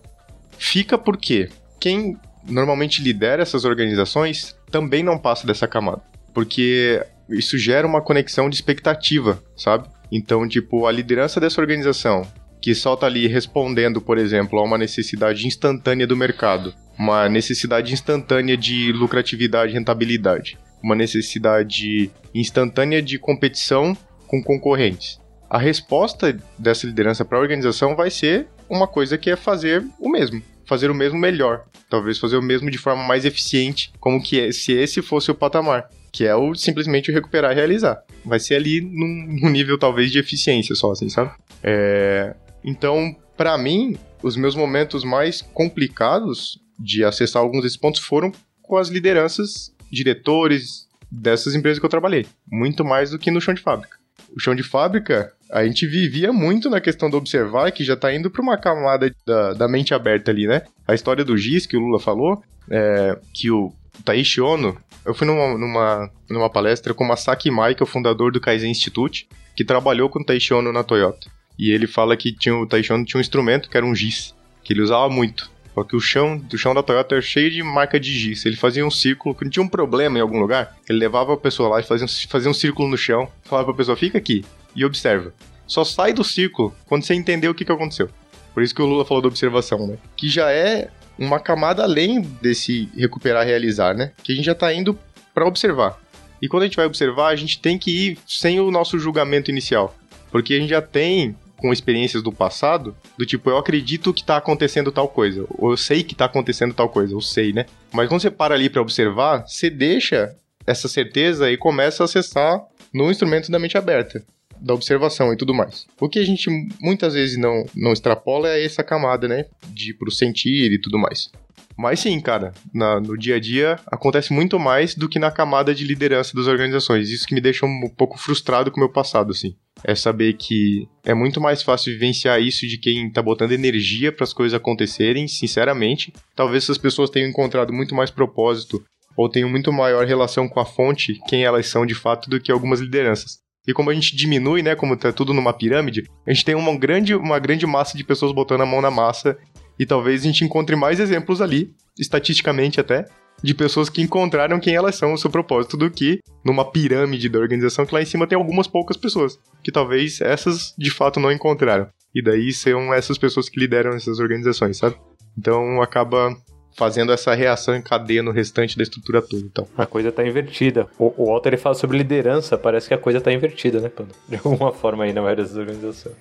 [0.58, 2.18] Fica porque quem
[2.48, 6.02] normalmente lidera essas organizações também não passa dessa camada.
[6.32, 9.88] Porque isso gera uma conexão de expectativa, sabe?
[10.10, 12.26] Então, tipo, a liderança dessa organização,
[12.64, 17.92] que só tá ali respondendo, por exemplo, a uma necessidade instantânea do mercado, uma necessidade
[17.92, 23.94] instantânea de lucratividade e rentabilidade, uma necessidade instantânea de competição
[24.26, 25.20] com concorrentes.
[25.50, 30.08] A resposta dessa liderança para a organização vai ser uma coisa que é fazer o
[30.08, 34.40] mesmo, fazer o mesmo melhor, talvez fazer o mesmo de forma mais eficiente, como que
[34.40, 38.02] é, se esse fosse o patamar, que é o simplesmente recuperar e realizar.
[38.24, 41.30] Vai ser ali num, num nível talvez de eficiência só, assim, sabe?
[41.62, 42.34] É...
[42.64, 48.76] Então, para mim, os meus momentos mais complicados de acessar alguns desses pontos foram com
[48.76, 53.60] as lideranças, diretores dessas empresas que eu trabalhei, muito mais do que no chão de
[53.60, 53.98] fábrica.
[54.34, 58.12] O chão de fábrica, a gente vivia muito na questão do observar, que já tá
[58.12, 60.62] indo para uma camada da, da mente aberta ali, né?
[60.88, 63.72] A história do GIS que o Lula falou, é, que o
[64.04, 67.88] Taishi Ono, eu fui numa, numa, numa palestra com o Masaki Mai, que é o
[67.88, 71.30] fundador do Kaizen Institute, que trabalhou com o Taishi Ono na Toyota.
[71.58, 74.34] E ele fala que tinha, o Taishi Ono tinha um instrumento que era um GIS,
[74.62, 75.52] que ele usava muito.
[75.74, 78.46] Porque o chão, o chão da Toyota era cheio de marca de giz.
[78.46, 81.68] Ele fazia um círculo, quando tinha um problema em algum lugar, ele levava a pessoa
[81.68, 85.34] lá e fazia fazia um círculo no chão, falava pra pessoa, fica aqui e observa.
[85.66, 88.08] Só sai do círculo quando você entender o que, que aconteceu.
[88.52, 89.98] Por isso que o Lula falou da observação, né?
[90.16, 94.12] Que já é uma camada além desse recuperar realizar, né?
[94.22, 94.96] Que a gente já tá indo
[95.34, 95.98] para observar.
[96.40, 99.50] E quando a gente vai observar, a gente tem que ir sem o nosso julgamento
[99.50, 99.96] inicial.
[100.30, 101.34] Porque a gente já tem
[101.64, 105.78] com experiências do passado, do tipo, eu acredito que tá acontecendo tal coisa, ou eu
[105.78, 107.64] sei que tá acontecendo tal coisa, eu sei, né?
[107.90, 112.62] Mas quando você para ali para observar, você deixa essa certeza e começa a acessar
[112.92, 114.22] no instrumento da mente aberta,
[114.60, 115.86] da observação e tudo mais.
[115.98, 119.46] O que a gente muitas vezes não, não extrapola é essa camada, né?
[119.68, 121.30] De pro sentir e tudo mais.
[121.78, 125.74] Mas sim, cara, na, no dia a dia acontece muito mais do que na camada
[125.74, 127.08] de liderança das organizações.
[127.08, 130.88] Isso que me deixa um pouco frustrado com o meu passado, assim é saber que
[131.04, 135.26] é muito mais fácil vivenciar isso de quem tá botando energia para as coisas acontecerem,
[135.26, 136.12] sinceramente.
[136.36, 138.82] Talvez essas pessoas tenham encontrado muito mais propósito
[139.16, 142.52] ou tenham muito maior relação com a fonte, quem elas são de fato, do que
[142.52, 143.38] algumas lideranças.
[143.66, 146.76] E como a gente diminui, né, como tá tudo numa pirâmide, a gente tem uma
[146.76, 149.38] grande, uma grande massa de pessoas botando a mão na massa
[149.78, 153.06] e talvez a gente encontre mais exemplos ali, estatisticamente até,
[153.44, 157.38] de pessoas que encontraram quem elas são, o seu propósito, do que numa pirâmide da
[157.38, 161.30] organização que lá em cima tem algumas poucas pessoas, que talvez essas de fato não
[161.30, 161.86] encontraram.
[162.14, 164.96] E daí são essas pessoas que lideram essas organizações, sabe?
[165.36, 166.34] Então acaba
[166.74, 169.42] fazendo essa reação em cadeia no restante da estrutura toda.
[169.42, 169.68] Então.
[169.76, 170.88] A coisa tá invertida.
[170.98, 174.14] O, o Walter ele fala sobre liderança, parece que a coisa tá invertida, né, Pando?
[174.26, 176.16] De alguma forma aí na maioria das organizações.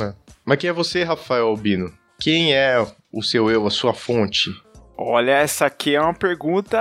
[0.00, 0.14] É.
[0.42, 1.92] Mas quem é você, Rafael Albino?
[2.18, 2.82] Quem é
[3.12, 4.50] o seu eu, a sua fonte?
[5.04, 6.78] Olha, essa aqui é uma pergunta,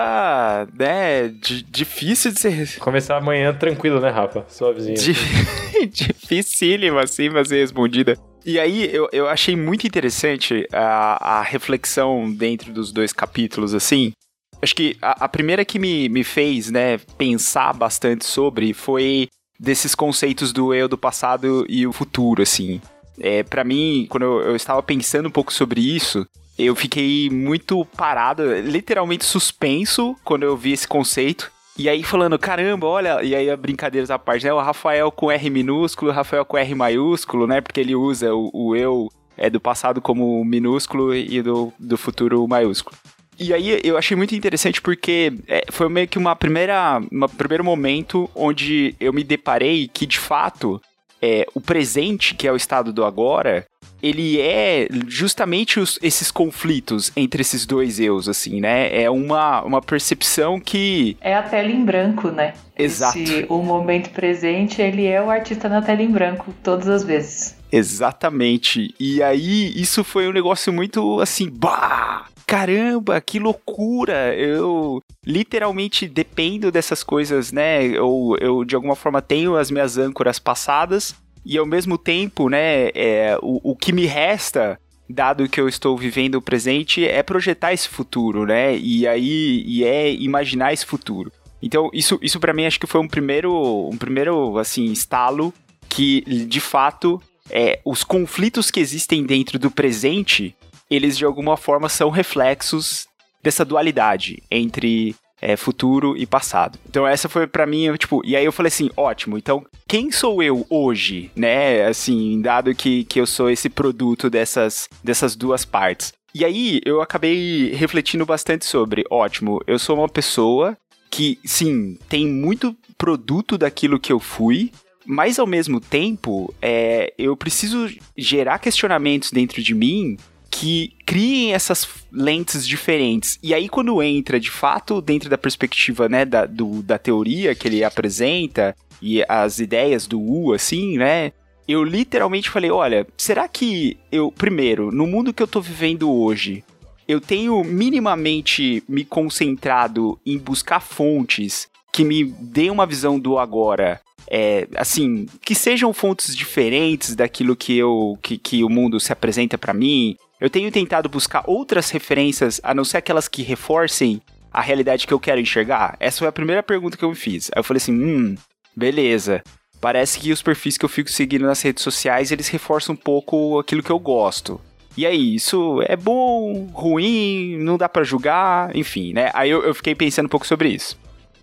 [0.78, 1.28] né,
[1.70, 2.78] difícil de ser...
[2.78, 4.46] Começar amanhã tranquilo, né, Rafa?
[4.48, 4.96] Suavezinho.
[4.96, 5.14] Di...
[5.90, 8.16] Dificílima, assim, pra ser respondida.
[8.46, 14.14] E aí, eu, eu achei muito interessante a, a reflexão dentro dos dois capítulos, assim.
[14.62, 19.28] Acho que a, a primeira que me, me fez, né, pensar bastante sobre foi
[19.60, 22.80] desses conceitos do eu do passado e o futuro, assim.
[23.20, 26.26] É, para mim, quando eu, eu estava pensando um pouco sobre isso,
[26.58, 31.52] eu fiquei muito parado, literalmente suspenso quando eu vi esse conceito.
[31.78, 34.54] E aí falando, caramba, olha, e aí a brincadeira à parte, né?
[34.54, 37.62] O Rafael com R minúsculo, o Rafael com R maiúsculo, né?
[37.62, 42.48] Porque ele usa o, o eu é do passado como minúsculo e do, do futuro
[42.48, 42.96] maiúsculo.
[43.40, 47.64] E aí eu achei muito interessante porque é, foi meio que uma primeira, um primeiro
[47.64, 50.80] momento onde eu me deparei que, de fato,
[51.20, 53.66] é, o presente, que é o estado do agora,
[54.02, 58.90] ele é justamente os, esses conflitos entre esses dois eus, assim, né?
[59.02, 61.18] É uma, uma percepção que.
[61.22, 62.54] É a tela em branco, né?
[62.78, 63.20] Exato.
[63.20, 67.56] Esse, o momento presente, ele é o artista na tela em branco, todas as vezes.
[67.72, 68.94] Exatamente.
[69.00, 72.26] E aí, isso foi um negócio muito assim, bah!
[72.46, 74.36] Caramba, que loucura!
[74.36, 77.86] Eu literalmente dependo dessas coisas, né?
[77.86, 82.90] Eu, eu de alguma forma tenho as minhas âncoras passadas e ao mesmo tempo, né,
[82.90, 84.80] é, o, o que me resta
[85.12, 88.76] dado que eu estou vivendo o presente, é projetar esse futuro, né?
[88.78, 91.32] E aí e é imaginar esse futuro.
[91.62, 95.54] Então, isso, isso para mim acho que foi um primeiro, um primeiro assim, estalo
[95.88, 100.56] que de fato é, os conflitos que existem dentro do presente,
[100.90, 103.08] eles de alguma forma são reflexos
[103.44, 106.78] dessa dualidade entre é, futuro e passado.
[106.88, 110.44] Então essa foi para mim, tipo, e aí eu falei assim, ótimo, então quem sou
[110.44, 111.86] eu hoje, né?
[111.86, 116.14] Assim, dado que, que eu sou esse produto dessas, dessas duas partes.
[116.34, 120.78] E aí eu acabei refletindo bastante sobre, ótimo, eu sou uma pessoa
[121.10, 124.72] que, sim, tem muito produto daquilo que eu fui,
[125.06, 130.18] mas ao mesmo tempo, é, eu preciso gerar questionamentos dentro de mim
[130.52, 133.40] que criem essas lentes diferentes.
[133.42, 137.68] E aí, quando entra de fato dentro da perspectiva né, da, do, da teoria que
[137.68, 141.32] ele apresenta e as ideias do U, assim, né?
[141.68, 146.64] Eu literalmente falei: olha, será que eu, primeiro, no mundo que eu tô vivendo hoje,
[147.08, 154.00] eu tenho minimamente me concentrado em buscar fontes que me deem uma visão do agora
[154.34, 159.58] é, assim, que sejam fontes diferentes daquilo que eu que, que o mundo se apresenta
[159.58, 164.20] para mim, eu tenho tentado buscar outras referências, a não ser aquelas que reforcem
[164.52, 165.96] a realidade que eu quero enxergar?
[166.00, 167.52] Essa foi a primeira pergunta que eu me fiz.
[167.54, 168.36] Aí eu falei assim: hum,
[168.76, 169.44] beleza.
[169.80, 173.60] Parece que os perfis que eu fico seguindo nas redes sociais eles reforçam um pouco
[173.60, 174.60] aquilo que eu gosto.
[174.98, 179.32] E aí, isso é bom, ruim, não dá para julgar, enfim, né?
[179.34, 181.00] Aí eu, eu fiquei pensando um pouco sobre isso.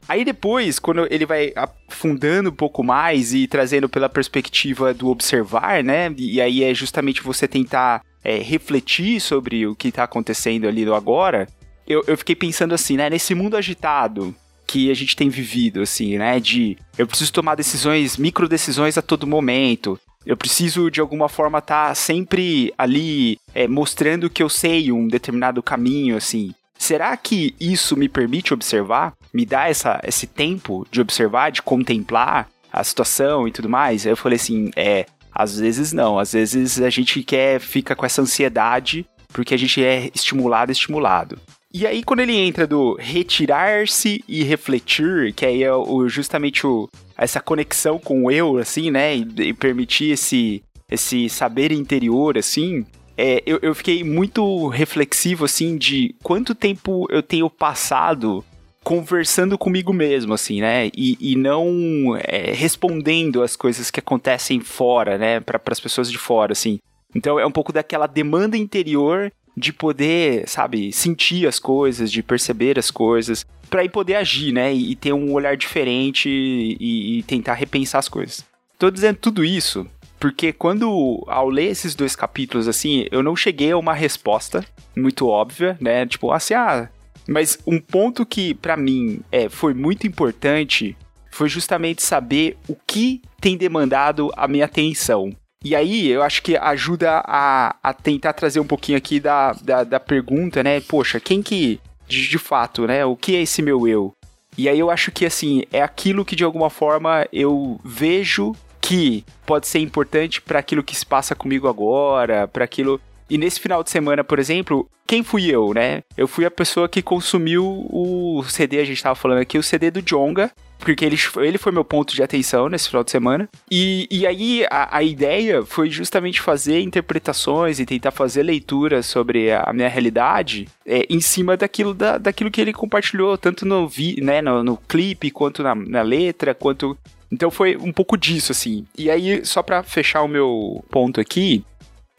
[0.08, 1.52] Aí depois, quando ele vai
[1.88, 6.12] afundando um pouco mais e trazendo pela perspectiva do observar, né?
[6.16, 10.94] E aí é justamente você tentar é, refletir sobre o que está acontecendo ali no
[10.94, 11.48] agora,
[11.86, 13.08] eu, eu fiquei pensando assim, né?
[13.08, 14.34] Nesse mundo agitado
[14.66, 16.38] que a gente tem vivido, assim, né?
[16.38, 19.98] De eu preciso tomar decisões, micro decisões a todo momento.
[20.26, 25.08] Eu preciso, de alguma forma, estar tá sempre ali é, mostrando que eu sei um
[25.08, 26.52] determinado caminho, assim.
[26.78, 29.14] Será que isso me permite observar?
[29.32, 34.04] Me dá essa, esse tempo de observar, de contemplar a situação e tudo mais?
[34.04, 35.06] Eu falei assim, é,
[35.38, 36.18] às vezes não.
[36.18, 41.38] Às vezes a gente quer, fica com essa ansiedade porque a gente é estimulado, estimulado.
[41.72, 46.88] E aí, quando ele entra do retirar-se e refletir, que aí é o, justamente o,
[47.16, 49.14] essa conexão com o eu, assim, né?
[49.14, 55.76] E, e permitir esse, esse saber interior, assim, é, eu, eu fiquei muito reflexivo, assim,
[55.76, 58.42] de quanto tempo eu tenho passado
[58.88, 60.86] conversando comigo mesmo, assim, né?
[60.96, 65.40] E, e não é, respondendo as coisas que acontecem fora, né?
[65.40, 66.78] Para as pessoas de fora, assim.
[67.14, 72.78] Então é um pouco daquela demanda interior de poder, sabe, sentir as coisas, de perceber
[72.78, 74.72] as coisas, para ir poder agir, né?
[74.72, 78.42] E, e, ter um olhar diferente e, e tentar repensar as coisas.
[78.78, 79.86] Tô dizendo tudo isso
[80.18, 84.64] porque quando, ao ler esses dois capítulos, assim, eu não cheguei a uma resposta
[84.96, 86.06] muito óbvia, né?
[86.06, 86.88] Tipo, assim, ah.
[87.28, 90.96] Mas um ponto que, para mim, é, foi muito importante
[91.30, 95.30] foi justamente saber o que tem demandado a minha atenção.
[95.62, 99.84] E aí, eu acho que ajuda a, a tentar trazer um pouquinho aqui da, da,
[99.84, 100.80] da pergunta, né?
[100.80, 103.04] Poxa, quem que, de, de fato, né?
[103.04, 104.14] O que é esse meu eu?
[104.56, 109.24] E aí eu acho que, assim, é aquilo que de alguma forma eu vejo que
[109.44, 113.00] pode ser importante para aquilo que se passa comigo agora, para aquilo.
[113.30, 116.02] E nesse final de semana, por exemplo, quem fui eu, né?
[116.16, 119.90] Eu fui a pessoa que consumiu o CD, a gente tava falando aqui, o CD
[119.90, 123.48] do Jonga, porque ele, ele foi meu ponto de atenção nesse final de semana.
[123.70, 129.52] E, e aí a, a ideia foi justamente fazer interpretações e tentar fazer leituras sobre
[129.52, 134.20] a, minha realidade é, em cima daquilo, da, daquilo que ele compartilhou, tanto no, vi,
[134.22, 136.96] né, no, no clipe, quanto na, na letra, quanto
[137.30, 138.86] então foi um pouco disso, assim.
[138.96, 141.62] E aí, só para fechar o meu ponto aqui,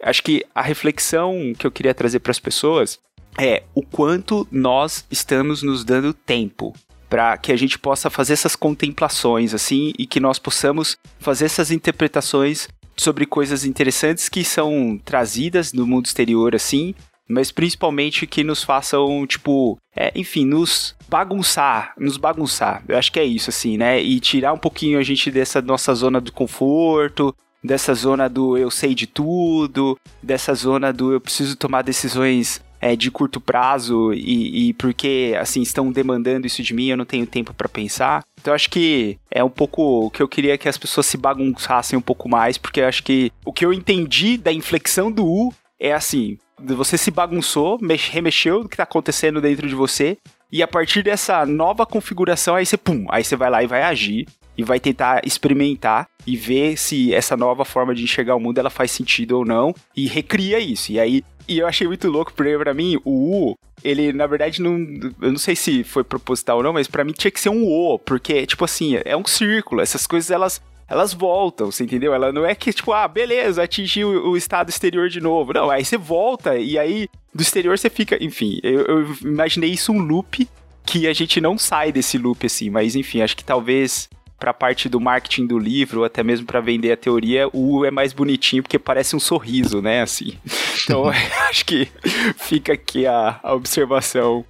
[0.01, 2.99] acho que a reflexão que eu queria trazer para as pessoas
[3.37, 6.73] é o quanto nós estamos nos dando tempo
[7.09, 11.71] para que a gente possa fazer essas contemplações assim e que nós possamos fazer essas
[11.71, 16.93] interpretações sobre coisas interessantes que são trazidas no mundo exterior assim
[17.29, 22.83] mas principalmente que nos façam, tipo, é, enfim, nos bagunçar, nos bagunçar.
[22.87, 24.01] Eu acho que é isso, assim, né?
[24.01, 28.71] E tirar um pouquinho a gente dessa nossa zona do conforto, dessa zona do eu
[28.71, 34.69] sei de tudo, dessa zona do eu preciso tomar decisões é, de curto prazo e,
[34.69, 38.23] e, porque assim estão demandando isso de mim, eu não tenho tempo para pensar.
[38.39, 41.97] Então acho que é um pouco o que eu queria que as pessoas se bagunçassem
[41.97, 45.93] um pouco mais, porque acho que o que eu entendi da inflexão do U é
[45.93, 47.79] assim, você se bagunçou,
[48.11, 50.17] remexeu do que tá acontecendo dentro de você,
[50.51, 53.83] e a partir dessa nova configuração, aí você, pum, aí você vai lá e vai
[53.83, 54.27] agir
[54.59, 58.69] e vai tentar experimentar e ver se essa nova forma de enxergar o mundo ela
[58.69, 60.91] faz sentido ou não e recria isso.
[60.91, 64.61] E aí e eu achei muito louco, porque pra mim, o U, ele, na verdade,
[64.61, 64.77] não.
[65.21, 67.65] Eu não sei se foi proposital ou não, mas para mim tinha que ser um
[67.65, 69.81] O, porque, tipo assim, é um círculo.
[69.81, 70.61] Essas coisas, elas.
[70.87, 72.13] Elas voltam, você entendeu?
[72.13, 75.53] Ela não é que, tipo, ah, beleza, atingiu o estado exterior de novo.
[75.53, 78.21] Não, aí você volta e aí do exterior você fica.
[78.23, 80.47] Enfim, eu, eu imaginei isso um loop
[80.89, 84.53] que a gente não sai desse loop assim, mas enfim, acho que talvez para a
[84.53, 87.91] parte do marketing do livro, ou até mesmo para vender a teoria, o U é
[87.91, 90.01] mais bonitinho porque parece um sorriso, né?
[90.01, 90.33] Assim.
[90.81, 91.03] Então,
[91.49, 91.87] acho que
[92.37, 94.43] fica aqui a, a observação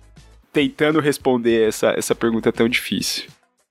[0.53, 3.25] tentando responder essa, essa pergunta tão difícil.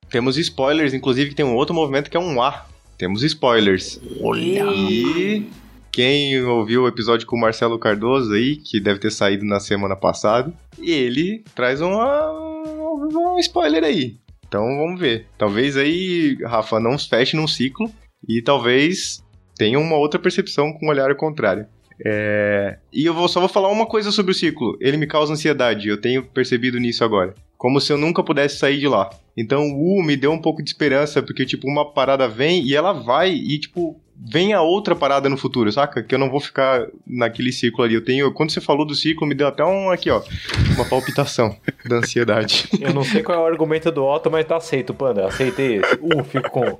[0.09, 2.65] Temos spoilers, inclusive, que tem um outro movimento que é um A.
[2.97, 3.99] Temos spoilers.
[4.21, 4.65] Olha!
[4.65, 5.49] E
[5.91, 9.95] quem ouviu o episódio com o Marcelo Cardoso aí, que deve ter saído na semana
[9.95, 14.17] passada, ele traz uma, um spoiler aí.
[14.49, 15.27] Então vamos ver.
[15.37, 17.89] Talvez aí, Rafa, não feche num ciclo
[18.27, 19.23] e talvez
[19.55, 21.67] tenha uma outra percepção com um olhar contrário.
[22.03, 22.79] É...
[22.91, 24.75] E eu vou, só vou falar uma coisa sobre o ciclo.
[24.81, 27.35] Ele me causa ansiedade, eu tenho percebido nisso agora.
[27.57, 29.09] Como se eu nunca pudesse sair de lá.
[29.37, 32.73] Então o U me deu um pouco de esperança, porque, tipo, uma parada vem e
[32.73, 36.03] ela vai, e, tipo, vem a outra parada no futuro, saca?
[36.03, 37.95] Que eu não vou ficar naquele ciclo ali.
[37.95, 38.31] Eu tenho.
[38.33, 40.21] Quando você falou do ciclo, me deu até um aqui, ó.
[40.75, 41.55] Uma palpitação
[41.85, 42.67] da ansiedade.
[42.79, 45.27] Eu não sei qual é o argumento do Otto, mas tá aceito, Panda.
[45.27, 45.95] Aceitei esse.
[45.95, 46.79] Uh, fico com.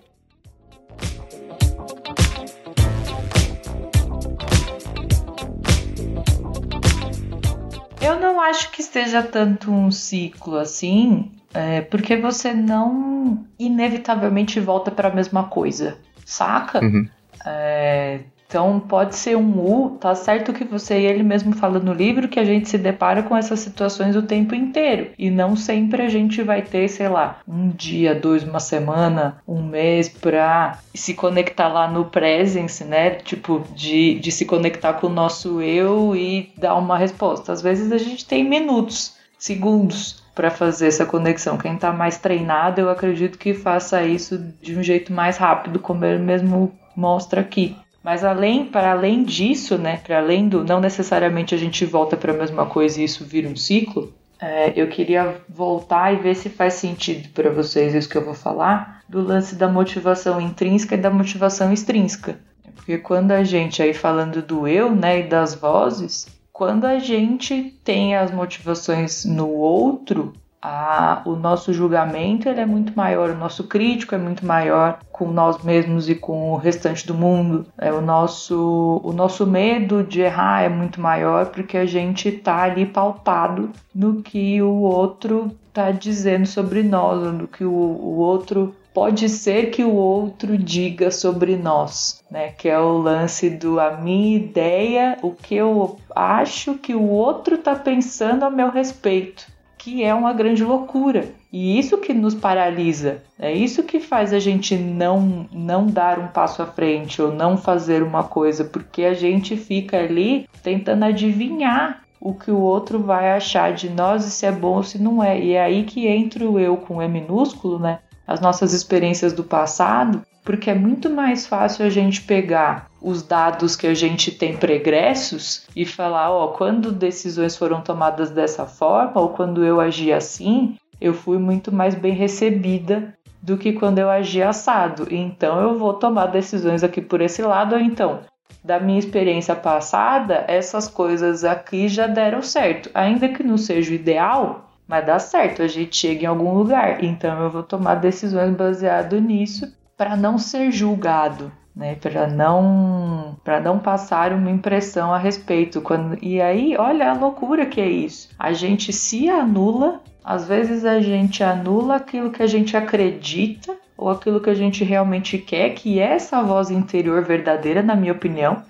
[8.02, 14.89] Eu não acho que esteja tanto um ciclo assim, é, porque você não inevitavelmente volta
[14.89, 16.84] para a mesma coisa, saca?
[16.84, 17.08] Uhum.
[17.50, 21.94] É, então pode ser um U, tá certo que você e ele mesmo fala no
[21.94, 25.12] livro que a gente se depara com essas situações o tempo inteiro.
[25.20, 29.62] E não sempre a gente vai ter, sei lá, um dia, dois, uma semana, um
[29.62, 33.12] mês pra se conectar lá no presence, né?
[33.12, 37.52] Tipo, de, de se conectar com o nosso eu e dar uma resposta.
[37.52, 41.58] Às vezes a gente tem minutos, segundos para fazer essa conexão.
[41.58, 46.04] Quem está mais treinado, eu acredito que faça isso de um jeito mais rápido, como
[46.04, 47.76] ele mesmo mostra aqui.
[48.04, 52.34] Mas além, para além disso, né, para além do não necessariamente a gente volta para
[52.34, 56.50] a mesma coisa e isso vira um ciclo, é, eu queria voltar e ver se
[56.50, 60.98] faz sentido para vocês isso que eu vou falar do lance da motivação intrínseca e
[60.98, 62.40] da motivação extrínseca.
[62.76, 67.78] Porque quando a gente aí falando do eu, né, e das vozes, quando a gente
[67.84, 73.63] tem as motivações no outro, a, o nosso julgamento ele é muito maior, o nosso
[73.65, 77.65] crítico é muito maior com nós mesmos e com o restante do mundo.
[77.78, 82.63] É o nosso o nosso medo de errar é muito maior porque a gente tá
[82.63, 88.76] ali pautado no que o outro tá dizendo sobre nós, no que o, o outro
[88.93, 92.50] pode ser que o outro diga sobre nós, né?
[92.50, 97.58] Que é o lance do a minha ideia, o que eu acho que o outro
[97.58, 99.49] tá pensando a meu respeito
[99.80, 101.30] que é uma grande loucura.
[101.52, 106.28] E isso que nos paralisa, é isso que faz a gente não não dar um
[106.28, 112.04] passo à frente ou não fazer uma coisa, porque a gente fica ali tentando adivinhar
[112.20, 115.24] o que o outro vai achar de nós e se é bom ou se não
[115.24, 115.39] é.
[115.39, 118.00] E é aí que entra o eu com E minúsculo, né?
[118.28, 123.76] As nossas experiências do passado, porque é muito mais fácil a gente pegar os dados
[123.76, 129.30] que a gente tem pregressos e falar, ó, quando decisões foram tomadas dessa forma ou
[129.30, 134.42] quando eu agi assim, eu fui muito mais bem recebida do que quando eu agi
[134.42, 135.08] assado.
[135.10, 138.22] Então eu vou tomar decisões aqui por esse lado ou então
[138.64, 142.89] da minha experiência passada, essas coisas aqui já deram certo.
[142.93, 147.04] Ainda que não seja o ideal, mas dá certo, a gente chega em algum lugar.
[147.04, 153.61] Então eu vou tomar decisões baseado nisso para não ser julgado, né, para não para
[153.61, 155.80] não passar uma impressão a respeito.
[155.80, 158.30] Quando, e aí, olha a loucura que é isso.
[158.38, 164.09] A gente se anula, às vezes a gente anula aquilo que a gente acredita ou
[164.09, 168.61] aquilo que a gente realmente quer, que é essa voz interior verdadeira, na minha opinião.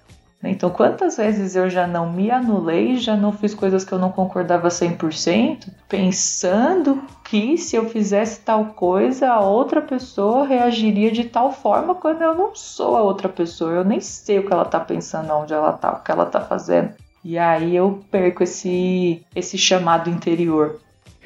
[0.41, 4.09] Então, quantas vezes eu já não me anulei, já não fiz coisas que eu não
[4.09, 11.51] concordava 100%, pensando que se eu fizesse tal coisa, a outra pessoa reagiria de tal
[11.51, 13.71] forma quando eu não sou a outra pessoa.
[13.71, 16.39] Eu nem sei o que ela tá pensando, onde ela tá, o que ela tá
[16.39, 16.93] fazendo.
[17.23, 20.79] E aí eu perco esse, esse chamado interior.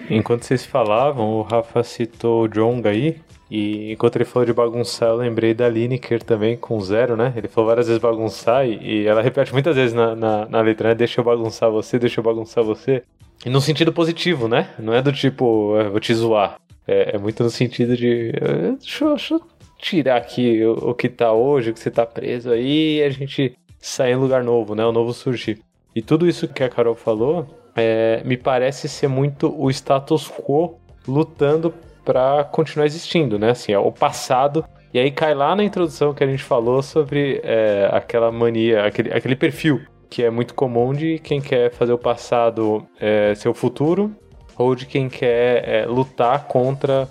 [0.09, 3.21] Enquanto vocês falavam, o Rafa citou o Jonga aí.
[3.55, 7.31] E enquanto ele falou de bagunçar, eu lembrei da Lineker também, com zero, né?
[7.37, 10.89] Ele falou várias vezes bagunçar e, e ela repete muitas vezes na, na, na letra,
[10.89, 10.95] né?
[10.95, 13.03] Deixa eu bagunçar você, deixa eu bagunçar você.
[13.45, 14.69] E no sentido positivo, né?
[14.79, 16.59] Não é do tipo, vou te zoar.
[16.87, 18.31] É, é muito no sentido de.
[18.79, 19.41] Deixa, deixa eu
[19.77, 23.09] tirar aqui o, o, que tá hoje, o que você tá preso aí, e a
[23.11, 24.83] gente sair em lugar novo, né?
[24.83, 25.59] O novo surgir.
[25.95, 27.45] E tudo isso que a Carol falou
[27.75, 31.71] é, me parece ser muito o status quo lutando
[32.03, 33.51] para continuar existindo, né?
[33.51, 34.65] Assim, é o passado.
[34.93, 39.11] E aí cai lá na introdução que a gente falou sobre é, aquela mania, aquele,
[39.11, 43.53] aquele perfil que é muito comum de quem quer fazer o passado é, ser o
[43.53, 44.15] futuro
[44.55, 47.07] ou de quem quer é, lutar contra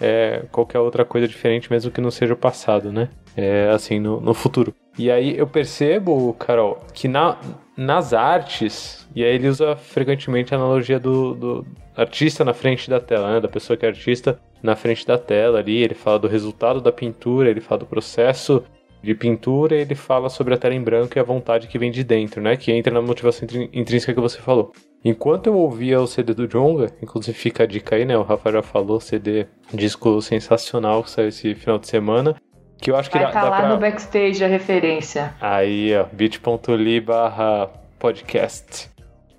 [0.00, 3.10] é, qualquer outra coisa diferente, mesmo que não seja o passado, né?
[3.36, 4.74] É, assim, no, no futuro.
[4.98, 7.38] E aí eu percebo, Carol, que na,
[7.76, 12.98] nas artes, e aí ele usa frequentemente a analogia do, do artista na frente da
[12.98, 13.40] tela, né?
[13.40, 16.90] Da pessoa que é artista na frente da tela ali, ele fala do resultado da
[16.90, 18.64] pintura, ele fala do processo
[19.02, 22.02] de pintura, ele fala sobre a tela em branco e a vontade que vem de
[22.02, 22.56] dentro, né?
[22.56, 24.72] Que entra na motivação intrínseca que você falou.
[25.04, 28.16] Enquanto eu ouvia o CD do Jonga, inclusive fica a dica aí, né?
[28.16, 32.34] O Rafa já falou, CD disco sensacional que saiu esse final de semana.
[32.78, 33.68] Que eu acho que Vai dá, tá dá lá pra...
[33.68, 35.34] no backstage a referência.
[35.40, 37.68] Aí, ó, bit.ly barra
[37.98, 38.90] podcast.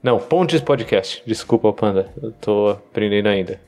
[0.02, 1.24] Não, Pontes Podcast.
[1.26, 2.08] Desculpa, Panda.
[2.22, 3.60] Eu tô aprendendo ainda.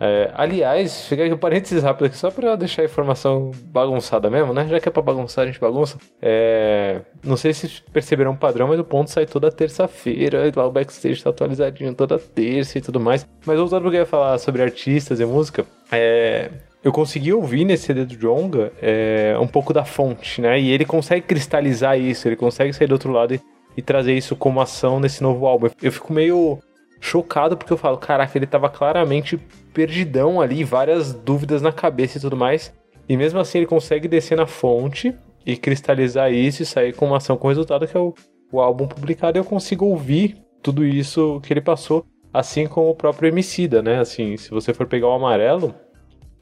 [0.00, 4.54] É, aliás, fica aqui um parênteses rápido aqui só pra deixar a informação bagunçada mesmo,
[4.54, 4.66] né?
[4.68, 5.98] Já que é pra bagunçar, a gente bagunça.
[6.22, 10.52] É, não sei se perceberam o padrão, mas o ponto sai toda terça-feira.
[10.54, 13.26] Lá o backstage tá atualizadinho toda terça e tudo mais.
[13.44, 16.48] Mas voltando pro que eu ia falar sobre artistas e música, é,
[16.82, 20.60] eu consegui ouvir nesse CD do Jonga é, um pouco da fonte, né?
[20.60, 23.40] E ele consegue cristalizar isso, ele consegue sair do outro lado e,
[23.76, 25.68] e trazer isso como ação nesse novo álbum.
[25.82, 26.58] Eu fico meio
[27.00, 29.38] chocado porque eu falo, caraca, ele tava claramente
[29.72, 32.72] perdidão ali, várias dúvidas na cabeça e tudo mais.
[33.08, 35.14] E mesmo assim ele consegue descer na fonte
[35.44, 38.14] e cristalizar isso e sair com uma ação com resultado que é o,
[38.52, 42.94] o álbum publicado e eu consigo ouvir tudo isso que ele passou, assim como o
[42.94, 43.98] próprio Emicida, né?
[43.98, 45.74] Assim, se você for pegar o amarelo,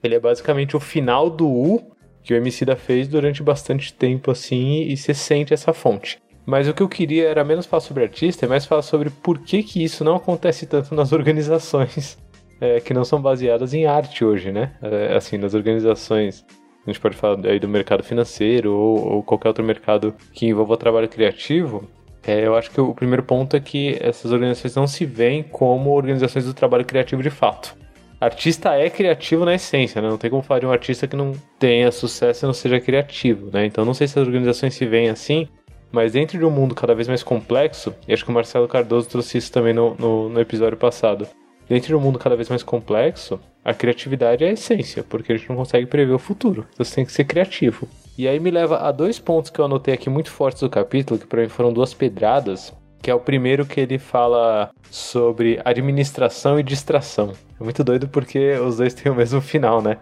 [0.02, 4.82] ele é basicamente o final do U que o Emicida fez durante bastante tempo, assim,
[4.82, 6.18] e você sente essa fonte.
[6.44, 9.38] Mas o que eu queria era menos falar sobre artista, e mais falar sobre por
[9.38, 12.18] que, que isso não acontece tanto nas organizações
[12.60, 14.72] é, que não são baseadas em arte hoje, né?
[14.82, 16.44] É, assim, nas organizações,
[16.84, 20.76] a gente pode falar aí do mercado financeiro ou, ou qualquer outro mercado que envolva
[20.76, 21.88] trabalho criativo.
[22.26, 25.92] É, eu acho que o primeiro ponto é que essas organizações não se veem como
[25.92, 27.85] organizações do trabalho criativo de fato
[28.20, 30.08] artista é criativo na essência, né?
[30.08, 33.50] Não tem como falar de um artista que não tenha sucesso e não seja criativo,
[33.52, 33.66] né?
[33.66, 35.48] Então não sei se as organizações se veem assim,
[35.92, 39.08] mas dentro de um mundo cada vez mais complexo, e acho que o Marcelo Cardoso
[39.08, 41.26] trouxe isso também no, no, no episódio passado,
[41.68, 45.36] dentro de um mundo cada vez mais complexo, a criatividade é a essência, porque a
[45.36, 46.66] gente não consegue prever o futuro.
[46.72, 47.88] Então você tem que ser criativo.
[48.16, 51.18] E aí me leva a dois pontos que eu anotei aqui muito fortes do capítulo,
[51.18, 52.72] que para mim foram duas pedradas,
[53.06, 57.34] que é o primeiro que ele fala sobre administração e distração.
[57.60, 59.98] É muito doido porque os dois têm o mesmo final, né?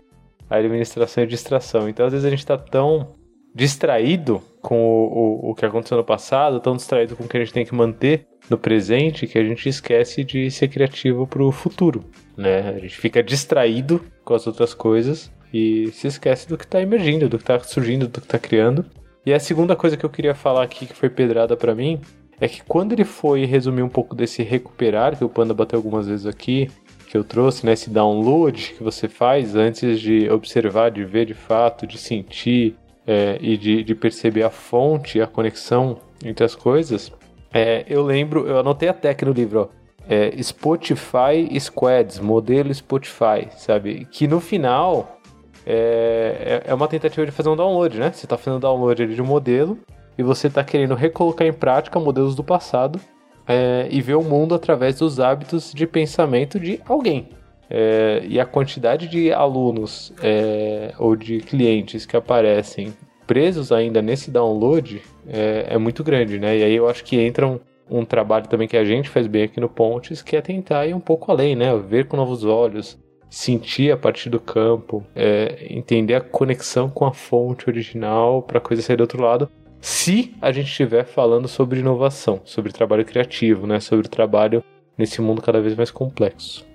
[0.49, 1.87] Administração e distração.
[1.87, 3.15] Então, às vezes, a gente tá tão
[3.55, 7.41] distraído com o, o, o que aconteceu no passado, tão distraído com o que a
[7.41, 12.03] gente tem que manter no presente, que a gente esquece de ser criativo pro futuro,
[12.35, 12.71] né?
[12.71, 17.29] A gente fica distraído com as outras coisas e se esquece do que tá emergindo,
[17.29, 18.83] do que tá surgindo, do que tá criando.
[19.27, 22.01] E a segunda coisa que eu queria falar aqui, que foi pedrada para mim,
[22.41, 26.07] é que quando ele foi resumir um pouco desse recuperar, que o Panda bateu algumas
[26.07, 26.70] vezes aqui,
[27.09, 31.35] que eu trouxe, né, esse download que você faz antes de observar, de ver de
[31.35, 32.76] fato, de sentir
[33.07, 37.12] é, e de, de, perceber a fonte, a conexão entre as coisas,
[37.53, 43.49] é, eu lembro, eu anotei até aqui no livro, ó, é, Spotify Squads, modelo Spotify,
[43.57, 44.07] sabe?
[44.11, 45.20] Que no final
[45.64, 48.12] é, é, é uma tentativa de fazer um download, né?
[48.12, 49.78] Você está fazendo download de um modelo
[50.17, 53.01] e você está querendo recolocar em prática modelos do passado
[53.47, 57.29] é, e ver o mundo através dos hábitos de pensamento de alguém.
[57.69, 62.93] É, e a quantidade de alunos é, ou de clientes que aparecem
[63.27, 66.59] presos ainda nesse download é, é, muito grande, né?
[66.59, 67.59] E aí eu acho que entra um,
[67.91, 70.95] um, trabalho também que a gente faz bem aqui no Pontes, que é tentar ir
[70.95, 71.75] um pouco além, né?
[71.79, 72.99] Ver com novos olhos,
[73.31, 78.61] sentir a partir do campo, é, entender a conexão com a fonte original para a
[78.61, 79.49] coisa sair do outro lado
[79.85, 83.80] se a gente estiver falando sobre inovação, sobre trabalho criativo, né?
[83.80, 84.64] Sobre trabalho
[84.97, 86.66] nesse mundo cada vez mais complexo.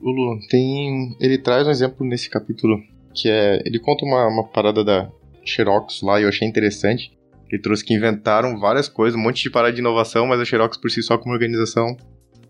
[0.00, 1.16] O Lu, tem.
[1.20, 2.80] Ele traz um exemplo nesse capítulo
[3.12, 3.60] que é.
[3.66, 5.10] Ele conta uma, uma parada da
[5.44, 7.10] Xerox lá e eu achei interessante.
[7.50, 10.76] Ele trouxe que inventaram várias coisas, um monte de parada de inovação, mas a Xerox
[10.76, 11.96] por si só como organização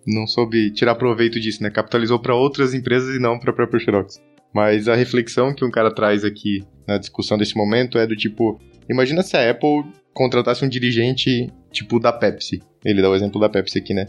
[0.07, 1.71] não soube tirar proveito disso, né?
[1.71, 4.21] Capitalizou para outras empresas e não para a própria Xerox.
[4.55, 8.61] Mas a reflexão que um cara traz aqui na discussão desse momento é do tipo,
[8.91, 12.63] imagina se a Apple contratasse um dirigente tipo da Pepsi.
[12.85, 14.07] Ele dá o exemplo da Pepsi aqui, né?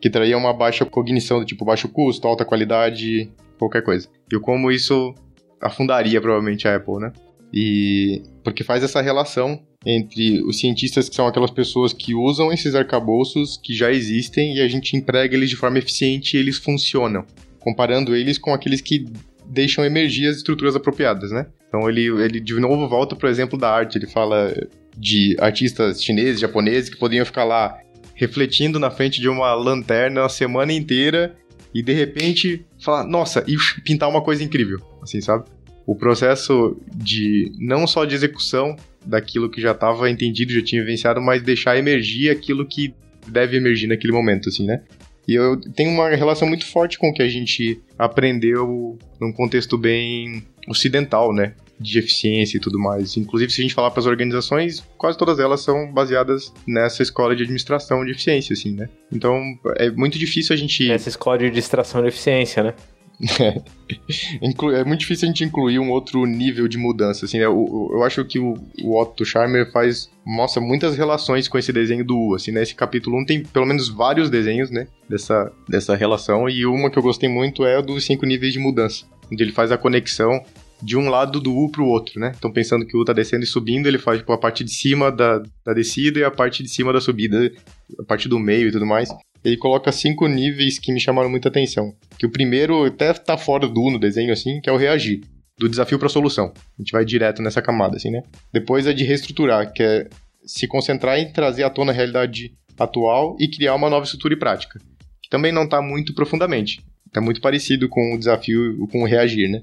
[0.00, 4.08] Que traria uma baixa cognição do tipo baixo custo, alta qualidade, qualquer coisa.
[4.32, 5.14] E como isso
[5.60, 7.12] afundaria provavelmente a Apple, né?
[7.52, 12.74] E porque faz essa relação entre os cientistas que são aquelas pessoas que usam esses
[12.74, 17.24] arcabouços que já existem e a gente emprega eles de forma eficiente e eles funcionam,
[17.60, 19.06] comparando eles com aqueles que
[19.46, 21.46] deixam emergir as estruturas apropriadas, né?
[21.68, 24.54] Então ele, ele de novo volta pro exemplo da arte, ele fala
[24.96, 27.78] de artistas chineses, japoneses que podiam ficar lá
[28.14, 31.36] refletindo na frente de uma lanterna a semana inteira
[31.74, 35.44] e de repente falar, nossa, e pintar uma coisa incrível, assim, sabe?
[35.86, 41.20] O processo de não só de execução daquilo que já estava entendido, já tinha vivenciado,
[41.20, 42.94] mas deixar emergir aquilo que
[43.28, 44.82] deve emergir naquele momento, assim, né?
[45.26, 49.76] E eu tenho uma relação muito forte com o que a gente aprendeu num contexto
[49.76, 51.54] bem ocidental, né?
[51.78, 53.16] De eficiência e tudo mais.
[53.16, 57.34] Inclusive, se a gente falar para as organizações, quase todas elas são baseadas nessa escola
[57.34, 58.88] de administração de eficiência, assim, né?
[59.12, 59.40] Então,
[59.76, 60.90] é muito difícil a gente.
[60.90, 62.74] Essa escola de administração de eficiência, né?
[64.74, 67.46] é muito difícil a gente incluir um outro nível de mudança, assim, né?
[67.46, 72.16] Eu, acho que o, o Otto Charmer faz, mostra muitas relações com esse desenho do
[72.16, 72.62] U, assim, né?
[72.62, 74.86] Esse capítulo 1 tem pelo menos vários desenhos, né?
[75.08, 78.58] Dessa, dessa relação, e uma que eu gostei muito é a dos cinco níveis de
[78.58, 80.42] mudança, onde ele faz a conexão
[80.82, 82.32] de um lado do U pro outro, né?
[82.36, 84.70] Então pensando que o U tá descendo e subindo, ele faz tipo, a parte de
[84.70, 87.50] cima da, da descida e a parte de cima da subida,
[87.98, 89.08] a parte do meio e tudo mais
[89.46, 91.94] ele coloca cinco níveis que me chamaram muita atenção.
[92.18, 95.20] Que o primeiro até tá fora do no desenho, assim, que é o reagir.
[95.56, 96.52] Do desafio para solução.
[96.56, 98.24] A gente vai direto nessa camada, assim, né?
[98.52, 100.08] Depois é de reestruturar, que é
[100.44, 104.36] se concentrar em trazer à tona a realidade atual e criar uma nova estrutura e
[104.36, 104.80] prática.
[105.22, 106.80] Que também não está muito profundamente.
[107.06, 109.62] Está muito parecido com o desafio, com o reagir, né?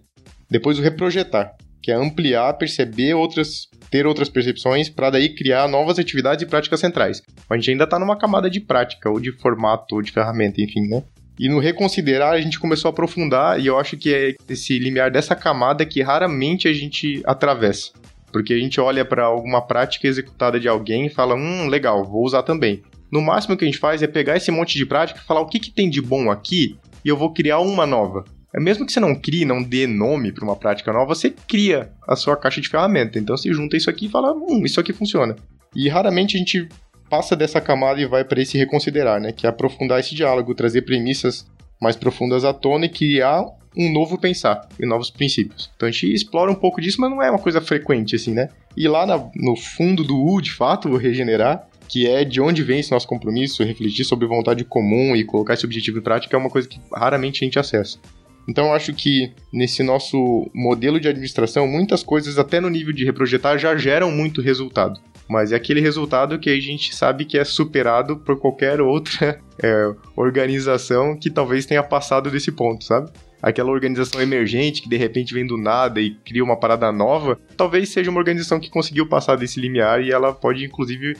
[0.49, 5.99] Depois o reprojetar, que é ampliar, perceber outras ter outras percepções para daí criar novas
[5.99, 7.21] atividades e práticas centrais.
[7.47, 10.87] A gente ainda está numa camada de prática, ou de formato, ou de ferramenta, enfim,
[10.87, 11.03] né?
[11.37, 15.11] E no reconsiderar, a gente começou a aprofundar, e eu acho que é esse limiar
[15.11, 17.91] dessa camada que raramente a gente atravessa.
[18.31, 22.25] Porque a gente olha para alguma prática executada de alguém e fala, hum, legal, vou
[22.25, 22.81] usar também.
[23.11, 25.47] No máximo que a gente faz é pegar esse monte de prática e falar o
[25.47, 28.25] que, que tem de bom aqui e eu vou criar uma nova.
[28.56, 31.91] É mesmo que você não crie, não dê nome para uma prática nova, você cria
[32.08, 33.18] a sua caixa de ferramenta.
[33.18, 35.36] Então você junta isso aqui e fala, hum, isso aqui funciona.
[35.76, 36.70] E raramente a gente
[37.10, 39.32] passa dessa camada e vai para esse reconsiderar, né?
[39.32, 41.47] Que é aprofundar esse diálogo, trazer premissas
[41.82, 43.43] mais profundas à tona e criar
[43.76, 45.72] um novo pensar e novos princípios.
[45.76, 48.49] Então a gente explora um pouco disso, mas não é uma coisa frequente assim, né?
[48.78, 52.64] E lá na, no fundo do U, de fato, o regenerar, que é de onde
[52.64, 56.39] vem esse nosso compromisso, refletir sobre vontade comum e colocar esse objetivo em prática, é
[56.39, 57.99] uma coisa que raramente a gente acessa.
[58.47, 63.05] Então eu acho que nesse nosso modelo de administração, muitas coisas, até no nível de
[63.05, 64.99] reprojetar, já geram muito resultado.
[65.29, 69.93] Mas é aquele resultado que a gente sabe que é superado por qualquer outra é,
[70.15, 73.09] organização que talvez tenha passado desse ponto, sabe?
[73.41, 77.89] Aquela organização emergente que de repente vem do nada e cria uma parada nova, talvez
[77.89, 81.17] seja uma organização que conseguiu passar desse limiar e ela pode inclusive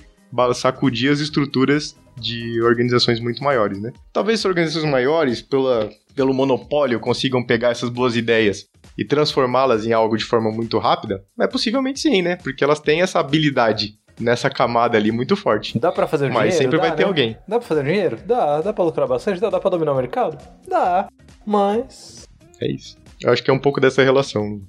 [0.54, 3.92] sacudir as estruturas de organizações muito maiores, né?
[4.12, 8.68] Talvez organizações maiores, pela, pelo monopólio, consigam pegar essas boas ideias
[8.98, 11.24] e transformá-las em algo de forma muito rápida?
[11.40, 12.36] É possivelmente sim, né?
[12.36, 15.78] Porque elas têm essa habilidade nessa camada ali muito forte.
[15.80, 16.58] Dá para fazer Mas dinheiro?
[16.58, 17.08] sempre Dá, vai ter né?
[17.08, 17.38] alguém.
[17.48, 18.18] Dá pra fazer dinheiro?
[18.26, 18.62] Dá.
[18.62, 19.40] Dá pra lucrar bastante?
[19.40, 19.50] Dá.
[19.50, 20.38] Dá pra dominar o mercado?
[20.68, 21.08] Dá.
[21.46, 22.28] Mas...
[22.62, 22.98] É isso.
[23.22, 24.62] Eu acho que é um pouco dessa relação.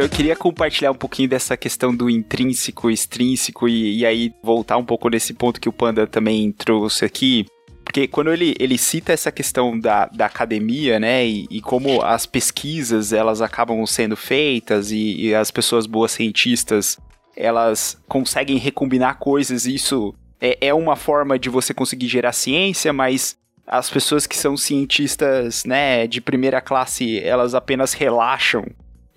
[0.00, 4.84] Eu queria compartilhar um pouquinho dessa questão do intrínseco, extrínseco e, e aí voltar um
[4.84, 7.44] pouco nesse ponto que o Panda também trouxe aqui.
[7.84, 12.24] Porque quando ele, ele cita essa questão da, da academia, né, e, e como as
[12.24, 16.98] pesquisas elas acabam sendo feitas e, e as pessoas boas cientistas
[17.36, 23.36] elas conseguem recombinar coisas, isso é, é uma forma de você conseguir gerar ciência, mas
[23.66, 28.64] as pessoas que são cientistas, né, de primeira classe, elas apenas relaxam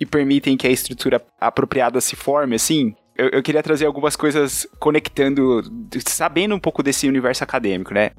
[0.06, 2.94] permitem que a estrutura apropriada se forme, assim.
[3.16, 5.62] Eu, eu queria trazer algumas coisas conectando,
[6.06, 8.10] sabendo um pouco desse universo acadêmico, né?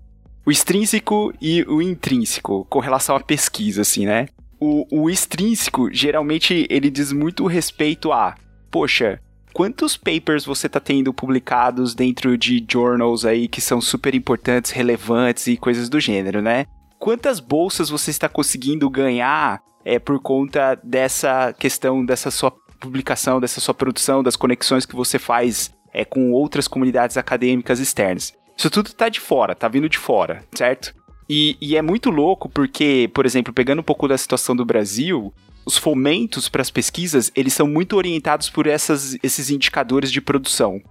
[0.45, 4.27] O extrínseco e o intrínseco, com relação à pesquisa, assim, né?
[4.59, 8.35] O, o extrínseco, geralmente, ele diz muito respeito a,
[8.71, 9.19] poxa,
[9.53, 15.47] quantos papers você está tendo publicados dentro de journals aí que são super importantes, relevantes
[15.47, 16.65] e coisas do gênero, né?
[16.99, 23.61] Quantas bolsas você está conseguindo ganhar é, por conta dessa questão, dessa sua publicação, dessa
[23.61, 28.33] sua produção, das conexões que você faz é, com outras comunidades acadêmicas externas?
[28.57, 30.93] Isso tudo tá de fora, tá vindo de fora, certo?
[31.29, 35.33] E, e é muito louco porque, por exemplo, pegando um pouco da situação do Brasil,
[35.65, 40.81] os fomentos para as pesquisas, eles são muito orientados por essas, esses indicadores de produção.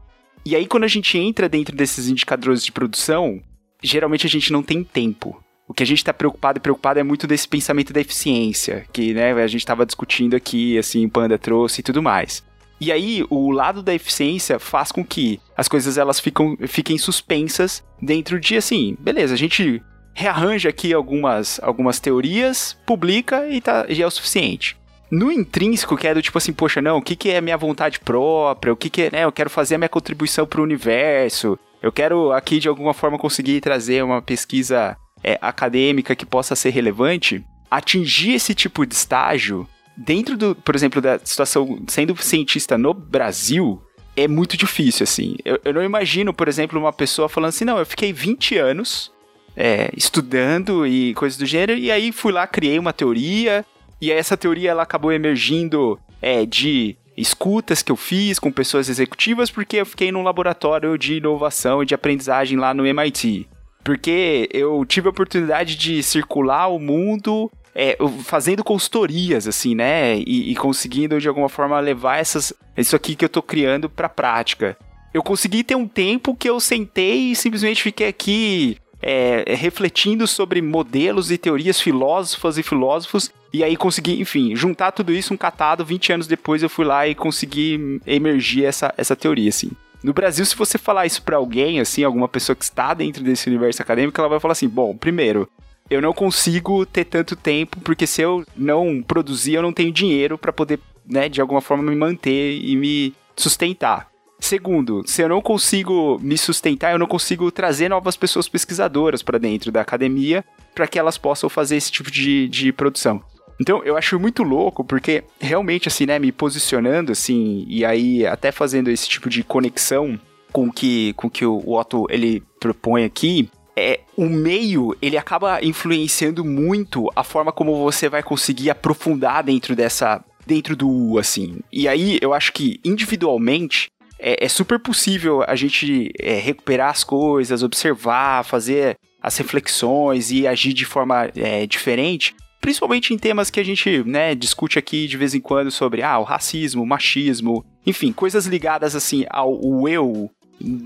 [0.45, 3.40] E aí, quando a gente entra dentro desses indicadores de produção,
[3.82, 5.42] geralmente a gente não tem tempo.
[5.66, 9.14] O que a gente está preocupado e preocupado é muito desse pensamento da eficiência, que
[9.14, 12.44] né, a gente estava discutindo aqui, assim, o Panda trouxe e tudo mais.
[12.80, 17.82] E aí, o lado da eficiência faz com que as coisas elas ficam, fiquem suspensas
[18.02, 24.06] dentro de, assim, beleza, a gente rearranja aqui algumas, algumas teorias, publica e, tá, é
[24.06, 24.76] o suficiente.
[25.10, 28.00] No intrínseco, que é do tipo assim, poxa, não, o que, que é minha vontade
[28.00, 31.58] própria, o que, que é, né, eu quero fazer a minha contribuição para o universo,
[31.82, 36.70] eu quero aqui de alguma forma conseguir trazer uma pesquisa é, acadêmica que possa ser
[36.70, 39.66] relevante, atingir esse tipo de estágio
[39.97, 43.83] dentro do, por exemplo, da situação sendo cientista no Brasil,
[44.16, 45.37] é muito difícil, assim.
[45.45, 49.12] Eu, eu não imagino, por exemplo, uma pessoa falando assim, não, eu fiquei 20 anos
[49.57, 53.64] é, estudando e coisas do gênero, e aí fui lá, criei uma teoria,
[54.01, 59.51] e essa teoria ela acabou emergindo é, de escutas que eu fiz com pessoas executivas,
[59.51, 63.49] porque eu fiquei num laboratório de inovação e de aprendizagem lá no MIT.
[63.85, 70.16] Porque eu tive a oportunidade de circular o mundo é, fazendo consultorias, assim, né?
[70.18, 74.09] E, e, conseguindo, de alguma forma, levar essas, isso aqui que eu tô criando pra
[74.09, 74.76] prática.
[75.12, 80.62] Eu consegui ter um tempo que eu sentei e simplesmente fiquei aqui é, refletindo sobre
[80.62, 85.85] modelos e teorias filósofas e filósofos, e aí consegui, enfim, juntar tudo isso um catado,
[85.85, 89.70] 20 anos depois eu fui lá e consegui emergir essa, essa teoria, assim.
[90.05, 93.48] No Brasil, se você falar isso para alguém, assim, alguma pessoa que está dentro desse
[93.48, 95.48] universo acadêmico, ela vai falar assim: bom, primeiro,
[95.88, 100.36] eu não consigo ter tanto tempo, porque se eu não produzir, eu não tenho dinheiro
[100.36, 104.11] para poder, né, de alguma forma me manter e me sustentar.
[104.38, 109.38] Segundo, se eu não consigo me sustentar, eu não consigo trazer novas pessoas pesquisadoras para
[109.38, 110.44] dentro da academia
[110.74, 113.22] para que elas possam fazer esse tipo de, de produção.
[113.61, 118.50] Então, eu acho muito louco, porque realmente, assim, né, me posicionando, assim, e aí até
[118.50, 120.18] fazendo esse tipo de conexão
[120.52, 126.44] com que, com que o Otto, ele propõe aqui, é, o meio, ele acaba influenciando
[126.44, 131.59] muito a forma como você vai conseguir aprofundar dentro dessa, dentro do U, assim.
[131.72, 137.02] E aí, eu acho que, individualmente, é, é super possível a gente é, recuperar as
[137.02, 142.34] coisas, observar, fazer as reflexões e agir de forma é, diferente,
[142.64, 146.18] principalmente em temas que a gente né, discute aqui de vez em quando sobre ah,
[146.18, 150.30] o racismo, o machismo, enfim, coisas ligadas assim ao eu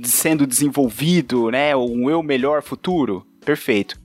[0.03, 3.25] sendo desenvolvido, né, um eu melhor futuro.
[3.45, 3.97] Perfeito.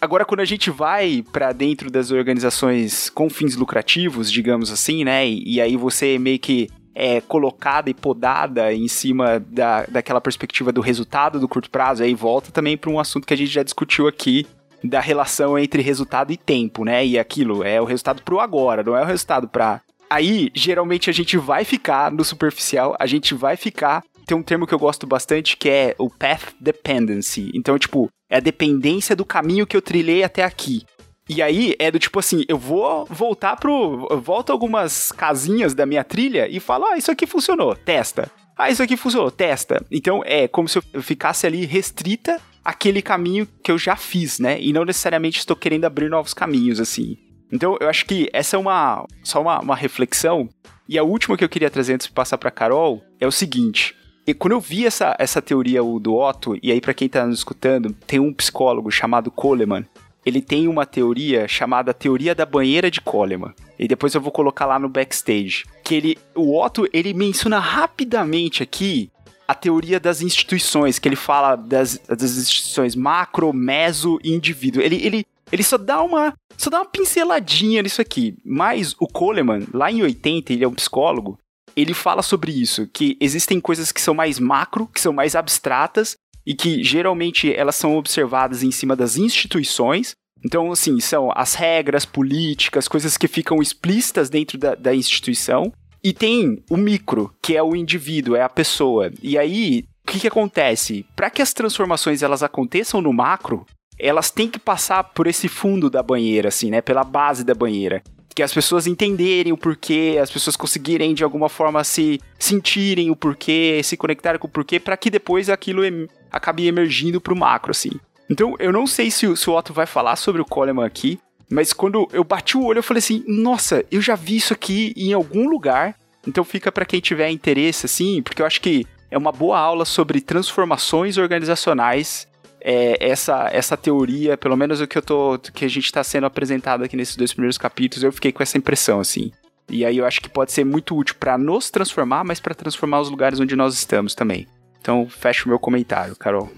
[0.00, 5.28] Agora, quando a gente vai para dentro das organizações com fins lucrativos, digamos assim, né,
[5.28, 10.72] e, e aí você meio que é colocada e podada em cima da, daquela perspectiva
[10.72, 13.62] do resultado do curto prazo, aí volta também para um assunto que a gente já
[13.62, 14.46] discutiu aqui,
[14.82, 17.04] da relação entre resultado e tempo, né?
[17.04, 21.12] E aquilo é o resultado pro agora, não é o resultado para Aí, geralmente a
[21.12, 25.06] gente vai ficar no superficial, a gente vai ficar tem um termo que eu gosto
[25.06, 27.50] bastante que é o path dependency.
[27.54, 30.84] Então, tipo, é a dependência do caminho que eu trilhei até aqui.
[31.28, 34.06] E aí é do tipo assim, eu vou voltar pro.
[34.20, 38.30] Volto algumas casinhas da minha trilha e falo, ah, isso aqui funcionou, testa.
[38.56, 39.82] Ah, isso aqui funcionou, testa.
[39.90, 42.38] Então é como se eu ficasse ali restrita
[42.68, 44.60] àquele caminho que eu já fiz, né?
[44.60, 47.16] E não necessariamente estou querendo abrir novos caminhos, assim.
[47.50, 49.06] Então eu acho que essa é uma.
[49.24, 50.50] só uma, uma reflexão.
[50.86, 53.96] E a última que eu queria trazer antes de passar para Carol é o seguinte.
[54.26, 57.38] E quando eu vi essa, essa teoria do Otto, e aí para quem tá nos
[57.38, 59.86] escutando, tem um psicólogo chamado Coleman,
[60.26, 63.54] ele tem uma teoria chamada teoria da banheira de Coleman.
[63.78, 65.64] E depois eu vou colocar lá no backstage.
[65.82, 69.10] Que ele, o Otto, ele menciona rapidamente aqui
[69.48, 74.82] a teoria das instituições, que ele fala das, das instituições macro, meso e indivíduo.
[74.82, 78.36] Ele, ele, ele só dá uma só dá uma pinceladinha nisso aqui.
[78.44, 81.38] Mas o Coleman, lá em 80, ele é um psicólogo,
[81.74, 86.16] ele fala sobre isso, que existem coisas que são mais macro, que são mais abstratas,
[86.44, 90.16] e que geralmente elas são observadas em cima das instituições.
[90.44, 95.72] Então, assim, são as regras políticas, coisas que ficam explícitas dentro da, da instituição.
[96.02, 99.10] E tem o micro, que é o indivíduo, é a pessoa.
[99.22, 101.04] E aí, o que, que acontece?
[101.16, 103.66] Para que as transformações elas aconteçam no macro,
[103.98, 106.80] elas têm que passar por esse fundo da banheira, assim, né?
[106.80, 108.02] Pela base da banheira
[108.34, 113.16] que as pessoas entenderem o porquê, as pessoas conseguirem de alguma forma se sentirem o
[113.16, 117.72] porquê, se conectarem com o porquê, para que depois aquilo em, acabe emergindo pro macro,
[117.72, 117.90] assim.
[118.30, 121.18] Então, eu não sei se, o- se o Otto vai falar sobre o Coleman aqui,
[121.50, 124.92] mas quando eu bati o olho, eu falei assim: nossa, eu já vi isso aqui
[124.96, 125.94] em algum lugar.
[126.26, 129.84] Então, fica para quem tiver interesse, assim, porque eu acho que é uma boa aula
[129.84, 132.28] sobre transformações organizacionais.
[132.60, 135.38] É, essa, essa teoria, pelo menos o que eu tô.
[135.38, 138.58] que a gente tá sendo apresentado aqui nesses dois primeiros capítulos, eu fiquei com essa
[138.58, 139.30] impressão, assim.
[139.70, 143.00] E aí eu acho que pode ser muito útil para nos transformar, mas para transformar
[143.00, 144.46] os lugares onde nós estamos também.
[144.80, 146.50] Então, fecha o meu comentário, Carol.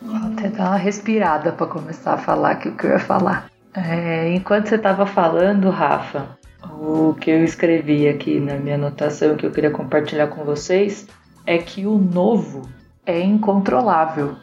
[0.00, 3.50] Vou até dar uma respirada para começar a falar o que eu ia falar.
[3.76, 6.38] É, enquanto você estava falando, Rafa,
[6.80, 11.06] o que eu escrevi aqui na minha anotação que eu queria compartilhar com vocês
[11.44, 12.62] é que o novo
[13.04, 14.34] é incontrolável,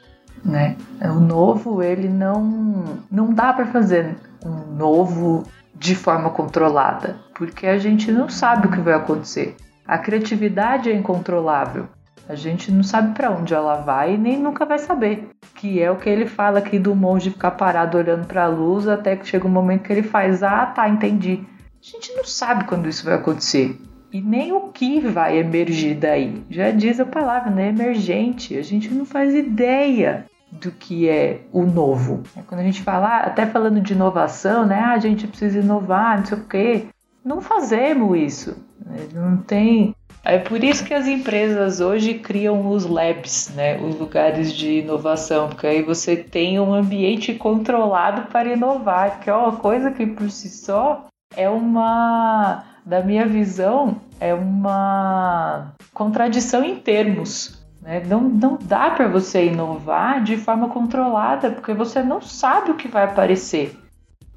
[0.45, 0.77] né?
[1.01, 4.15] O novo ele não não dá para fazer
[4.45, 9.55] um novo de forma controlada, porque a gente não sabe o que vai acontecer.
[9.85, 11.87] A criatividade é incontrolável.
[12.27, 15.29] A gente não sabe para onde ela vai e nem nunca vai saber.
[15.55, 18.87] Que é o que ele fala aqui do monge ficar parado olhando para a luz
[18.87, 21.43] até que chega um momento que ele faz: Ah, tá, entendi.
[21.81, 23.77] A gente não sabe quando isso vai acontecer
[24.13, 26.43] e nem o que vai emergir daí.
[26.47, 27.69] Já diz a palavra, né?
[27.69, 28.55] Emergente.
[28.55, 32.21] A gente não faz ideia do que é o novo.
[32.45, 34.79] Quando a gente fala, ah, até falando de inovação, né?
[34.79, 36.85] Ah, a gente precisa inovar, não sei o quê.
[37.25, 38.55] Não fazemos isso.
[39.13, 39.95] Não tem.
[40.25, 43.77] É por isso que as empresas hoje criam os labs, né?
[43.81, 49.33] Os lugares de inovação, porque aí você tem um ambiente controlado para inovar, que é
[49.35, 56.77] uma coisa que por si só é uma, da minha visão, é uma contradição em
[56.77, 57.61] termos.
[57.81, 58.01] Né?
[58.07, 62.87] Não, não dá para você inovar de forma controlada, porque você não sabe o que
[62.87, 63.77] vai aparecer.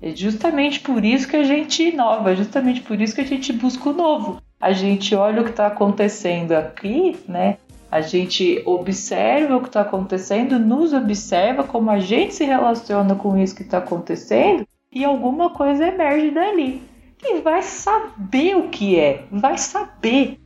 [0.00, 3.52] É justamente por isso que a gente inova, é justamente por isso que a gente
[3.52, 4.42] busca o novo.
[4.60, 7.58] A gente olha o que está acontecendo aqui, né?
[7.90, 13.38] A gente observa o que está acontecendo, nos observa como a gente se relaciona com
[13.38, 16.82] isso que está acontecendo e alguma coisa emerge dali.
[17.22, 20.38] E vai saber o que é, vai saber.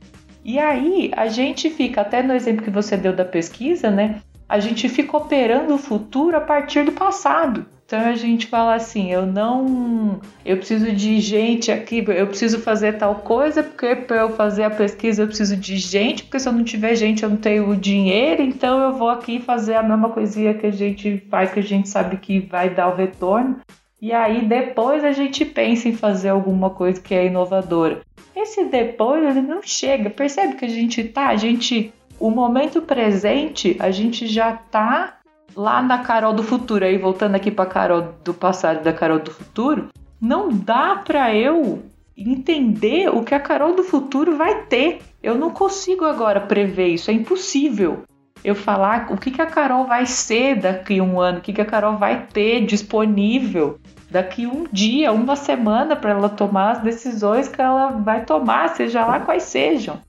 [0.43, 4.21] E aí a gente fica, até no exemplo que você deu da pesquisa, né?
[4.47, 7.65] A gente fica operando o futuro a partir do passado.
[7.91, 12.93] Então a gente fala assim, eu não, eu preciso de gente aqui, eu preciso fazer
[12.93, 16.53] tal coisa, porque para eu fazer a pesquisa eu preciso de gente, porque se eu
[16.53, 20.07] não tiver gente eu não tenho o dinheiro, então eu vou aqui fazer a mesma
[20.07, 23.59] coisinha que a gente faz, que a gente sabe que vai dar o retorno.
[24.01, 28.03] E aí depois a gente pensa em fazer alguma coisa que é inovadora.
[28.33, 30.09] Esse depois ele não chega.
[30.09, 35.17] Percebe que a gente tá, a gente, o momento presente, a gente já tá
[35.55, 36.85] lá na Carol do futuro.
[36.85, 39.89] Aí voltando aqui para Carol do passado da Carol do futuro,
[40.19, 41.83] não dá para eu
[42.15, 45.01] entender o que a Carol do futuro vai ter.
[45.21, 48.03] Eu não consigo agora prever isso, é impossível.
[48.43, 51.61] Eu falar o que, que a Carol vai ser daqui um ano, o que, que
[51.61, 53.79] a Carol vai ter disponível
[54.09, 59.05] daqui um dia, uma semana para ela tomar as decisões que ela vai tomar, seja
[59.05, 60.01] lá quais sejam.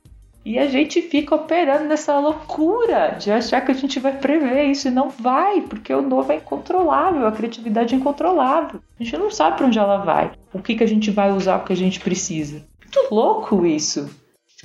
[0.45, 4.89] E a gente fica operando nessa loucura de achar que a gente vai prever isso
[4.89, 8.81] e não vai, porque o novo é incontrolável, a criatividade é incontrolável.
[8.99, 11.59] A gente não sabe para onde ela vai, o que, que a gente vai usar,
[11.59, 12.65] o que a gente precisa.
[12.81, 14.11] Muito louco isso.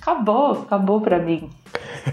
[0.01, 1.49] Acabou, acabou para mim.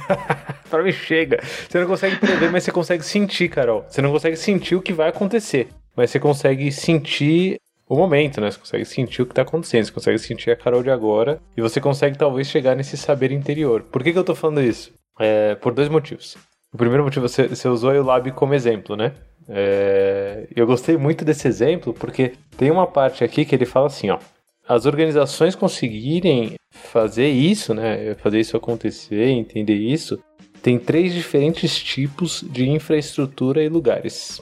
[0.68, 1.40] pra mim chega.
[1.42, 3.84] Você não consegue prever, mas você consegue sentir, Carol.
[3.88, 7.58] Você não consegue sentir o que vai acontecer, mas você consegue sentir
[7.88, 8.50] o momento, né?
[8.50, 11.60] Você consegue sentir o que tá acontecendo, você consegue sentir a Carol de agora e
[11.60, 13.82] você consegue talvez chegar nesse saber interior.
[13.82, 14.92] Por que, que eu tô falando isso?
[15.18, 16.36] É, por dois motivos.
[16.72, 19.12] O primeiro motivo, você, você usou o Lab como exemplo, né?
[19.48, 24.10] É, eu gostei muito desse exemplo porque tem uma parte aqui que ele fala assim,
[24.10, 24.18] ó.
[24.66, 28.14] As organizações conseguirem fazer isso, né?
[28.14, 30.18] Fazer isso acontecer, entender isso,
[30.62, 34.40] tem três diferentes tipos de infraestrutura e lugares.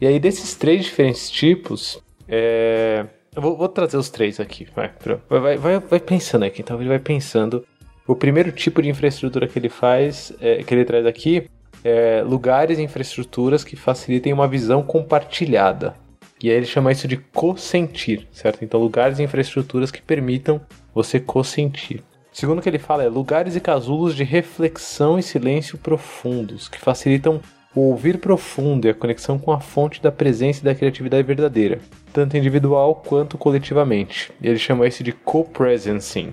[0.00, 3.06] E aí, desses três diferentes tipos, é...
[3.34, 4.66] eu vou, vou trazer os três aqui.
[4.74, 4.90] Vai,
[5.28, 7.64] vai, vai, vai pensando aqui, então ele vai pensando.
[8.06, 11.48] O primeiro tipo de infraestrutura que ele faz, é, que ele traz aqui,
[11.82, 15.94] é lugares e infraestruturas que facilitem uma visão compartilhada.
[16.42, 18.64] E aí ele chama isso de co-sentir, certo?
[18.64, 20.60] Então, lugares e infraestruturas que permitam
[20.94, 22.02] você co-sentir.
[22.32, 26.78] O segundo que ele fala é lugares e casulos de reflexão e silêncio profundos, que
[26.78, 27.40] facilitam
[27.74, 31.80] o ouvir profundo e a conexão com a fonte da presença e da criatividade verdadeira,
[32.12, 34.32] tanto individual quanto coletivamente.
[34.42, 36.32] Ele chama isso de co-presencing.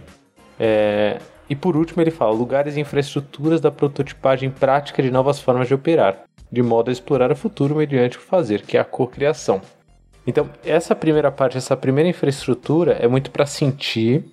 [0.59, 1.17] É...
[1.49, 5.73] E por último, ele fala lugares e infraestruturas da prototipagem prática de novas formas de
[5.73, 9.61] operar, de modo a explorar o futuro mediante o fazer, que é a cocriação.
[10.25, 14.23] Então, essa primeira parte, essa primeira infraestrutura é muito para sentir,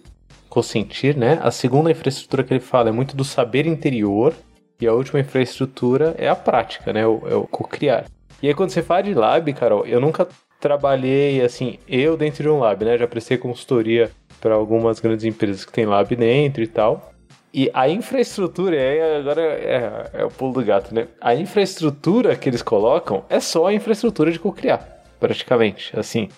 [0.49, 1.41] consentir, né?
[1.43, 4.35] A segunda infraestrutura que ele fala é muito do saber interior.
[4.81, 7.07] E a última infraestrutura é a prática, né?
[7.07, 8.05] O, é o co-criar.
[8.43, 10.29] E aí, quando você fala de lab, Carol, eu nunca
[10.61, 12.97] trabalhei assim, eu dentro de um lab, né?
[12.97, 14.11] Já prestei consultoria
[14.41, 17.13] para algumas grandes empresas que tem lab dentro e tal.
[17.53, 21.09] E a infraestrutura, aí agora é, é, o pulo do gato, né?
[21.21, 25.99] A infraestrutura que eles colocam é só a infraestrutura de co-criar, praticamente.
[25.99, 26.29] Assim,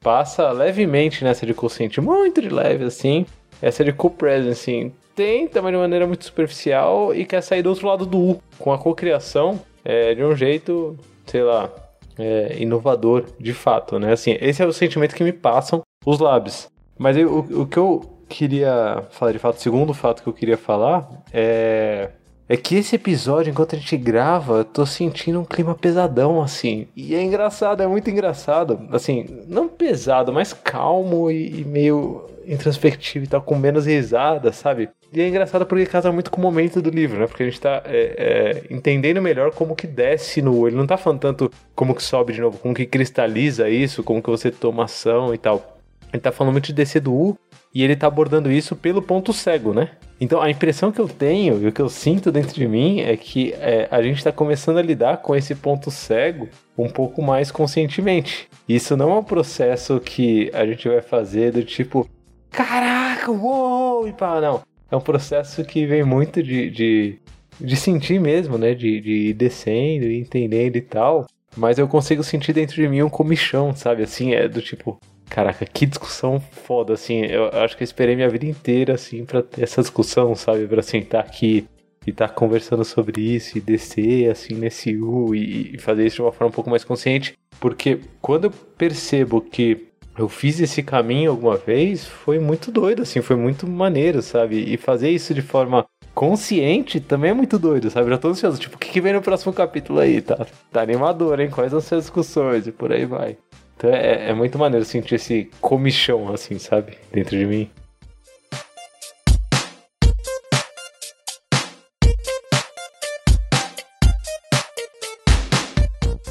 [0.00, 3.26] passa levemente nessa de consciente, muito de leve, assim.
[3.60, 7.86] Essa de co-presence, assim, tenta, mas de maneira muito superficial e quer sair do outro
[7.86, 10.96] lado do U, com a cocriação é, de um jeito,
[11.26, 11.70] sei lá,
[12.18, 14.12] é, inovador, de fato, né?
[14.12, 16.70] Assim, esse é o sentimento que me passam os labs.
[16.98, 18.00] Mas eu, o, o que eu
[18.30, 22.08] queria falar de fato, o segundo fato que eu queria falar é
[22.50, 26.88] é que esse episódio, enquanto a gente grava, eu tô sentindo um clima pesadão, assim.
[26.96, 28.88] E é engraçado, é muito engraçado.
[28.90, 34.88] Assim, não pesado, mas calmo e, e meio introspectivo e tal, com menos risada, sabe?
[35.12, 37.28] E é engraçado porque casa muito com o momento do livro, né?
[37.28, 40.66] Porque a gente tá é, é, entendendo melhor como que desce no.
[40.66, 44.20] Ele não tá falando tanto como que sobe de novo, como que cristaliza isso, como
[44.20, 45.78] que você toma ação e tal.
[46.12, 47.38] Ele tá falando muito de descer do U
[47.72, 49.90] e ele tá abordando isso pelo ponto cego, né?
[50.20, 53.16] Então a impressão que eu tenho e o que eu sinto dentro de mim é
[53.16, 56.46] que é, a gente está começando a lidar com esse ponto cego
[56.76, 58.48] um pouco mais conscientemente.
[58.68, 62.06] Isso não é um processo que a gente vai fazer do tipo,
[62.50, 64.62] caraca, uou, e pá, não.
[64.90, 67.18] É um processo que vem muito de, de,
[67.60, 68.74] de sentir mesmo, né?
[68.74, 71.26] De, de ir descendo e entendendo e tal.
[71.56, 74.02] Mas eu consigo sentir dentro de mim um comichão, sabe?
[74.02, 74.98] Assim, é do tipo,
[75.30, 77.20] Caraca, que discussão foda, assim.
[77.24, 80.66] Eu acho que eu esperei minha vida inteira, assim, pra ter essa discussão, sabe?
[80.66, 81.68] Pra sentar aqui
[82.04, 86.22] e estar tá conversando sobre isso e descer, assim, nesse U e, fazer isso de
[86.22, 87.34] uma forma um pouco mais consciente.
[87.60, 89.86] Porque quando eu percebo que
[90.18, 94.56] eu fiz esse caminho alguma vez, foi muito doido, assim, foi muito maneiro, sabe?
[94.56, 98.10] E fazer isso de forma consciente também é muito doido, sabe?
[98.10, 100.20] Já tô ansioso, tipo, o que, que vem no próximo capítulo aí?
[100.20, 101.50] Tá, tá animador, hein?
[101.50, 102.66] Quais vão ser as discussões?
[102.66, 103.36] E por aí vai.
[103.80, 106.98] Então é, é muito maneiro sentir esse comichão, assim, sabe?
[107.10, 107.70] Dentro de mim.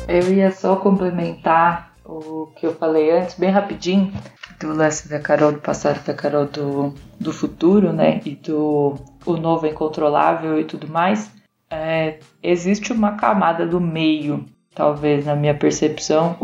[0.08, 4.14] Eu ia só complementar o que eu falei antes, bem rapidinho,
[4.60, 8.22] do lance da Carol do passado da Carol do, do futuro, né?
[8.26, 8.96] E do
[9.26, 11.32] o novo incontrolável e tudo mais.
[11.68, 14.46] É, existe uma camada do meio,
[14.76, 16.38] talvez na minha percepção,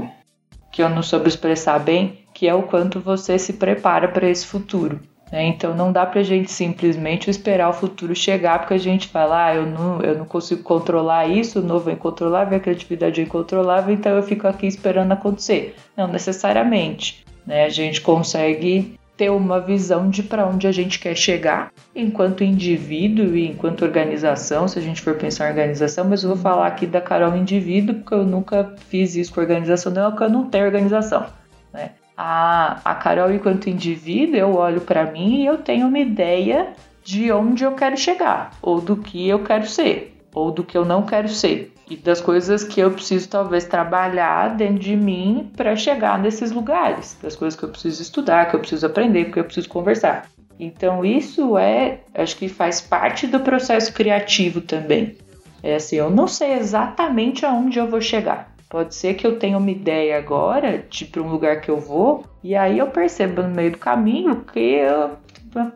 [0.76, 4.46] que eu não soube expressar bem, que é o quanto você se prepara para esse
[4.46, 5.00] futuro.
[5.32, 5.46] Né?
[5.46, 9.46] Então não dá para a gente simplesmente esperar o futuro chegar, porque a gente fala,
[9.46, 13.24] ah, eu não, eu não consigo controlar isso, o novo é incontrolável, a criatividade é
[13.24, 15.78] incontrolável, então eu fico aqui esperando acontecer.
[15.96, 17.26] Não necessariamente.
[17.48, 17.64] Né?
[17.64, 23.36] A gente consegue ter uma visão de para onde a gente quer chegar enquanto indivíduo
[23.36, 26.86] e enquanto organização, se a gente for pensar em organização, mas eu vou falar aqui
[26.86, 30.50] da Carol indivíduo, porque eu nunca fiz isso com organização, não é que eu não
[30.50, 31.28] tenho organização,
[31.74, 31.92] né?
[32.18, 36.70] A, a Carol enquanto indivíduo, eu olho para mim e eu tenho uma ideia
[37.04, 40.86] de onde eu quero chegar, ou do que eu quero ser, ou do que eu
[40.86, 45.76] não quero ser e das coisas que eu preciso talvez trabalhar dentro de mim para
[45.76, 49.44] chegar nesses lugares, das coisas que eu preciso estudar, que eu preciso aprender, que eu
[49.44, 50.28] preciso conversar.
[50.60, 55.18] Então isso é, acho que faz parte do processo criativo também.
[55.62, 58.54] É assim, eu não sei exatamente aonde eu vou chegar.
[58.70, 62.26] Pode ser que eu tenha uma ideia agora de para um lugar que eu vou
[62.44, 65.18] e aí eu percebo no meio do caminho que eu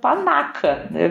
[0.02, 1.10] panaca, né?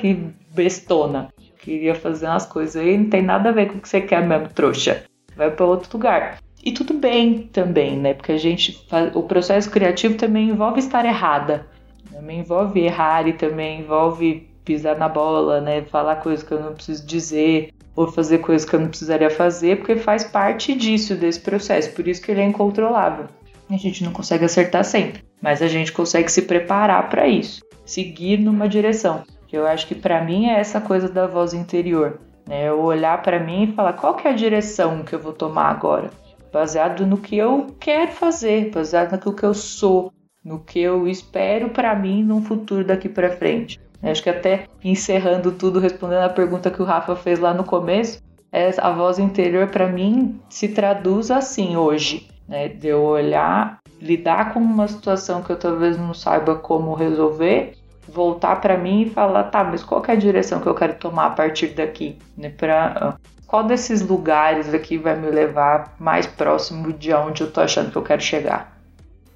[0.00, 0.14] Que
[0.54, 1.28] bestona
[1.58, 4.26] queria fazer umas coisas aí, não tem nada a ver com o que você quer
[4.26, 5.04] mesmo, trouxa.
[5.36, 6.38] Vai para outro lugar.
[6.64, 8.14] E tudo bem também, né?
[8.14, 11.66] Porque a gente faz, o processo criativo também envolve estar errada.
[12.10, 15.82] Também envolve errar e também envolve pisar na bola, né?
[15.82, 19.78] Falar coisas que eu não preciso dizer ou fazer coisas que eu não precisaria fazer,
[19.78, 21.92] porque faz parte disso, desse processo.
[21.92, 23.26] Por isso que ele é incontrolável.
[23.70, 28.38] A gente não consegue acertar sempre, mas a gente consegue se preparar para isso, seguir
[28.38, 29.24] numa direção.
[29.46, 32.68] Que eu acho que para mim é essa coisa da voz interior, né?
[32.68, 35.70] Eu olhar para mim e falar qual que é a direção que eu vou tomar
[35.70, 36.10] agora,
[36.52, 40.12] baseado no que eu quero fazer, baseado naquilo que eu sou,
[40.44, 43.80] no que eu espero para mim num futuro daqui para frente.
[44.02, 48.22] Acho que até encerrando tudo, respondendo a pergunta que o Rafa fez lá no começo,
[48.52, 52.68] é, a voz interior para mim se traduz assim hoje, né?
[52.68, 57.74] De eu olhar, lidar com uma situação que eu talvez não saiba como resolver
[58.08, 61.26] voltar para mim e falar, tá, mas qual é a direção que eu quero tomar
[61.26, 62.50] a partir daqui, né?
[62.50, 67.90] Para qual desses lugares aqui vai me levar mais próximo de onde eu tô achando
[67.90, 68.76] que eu quero chegar?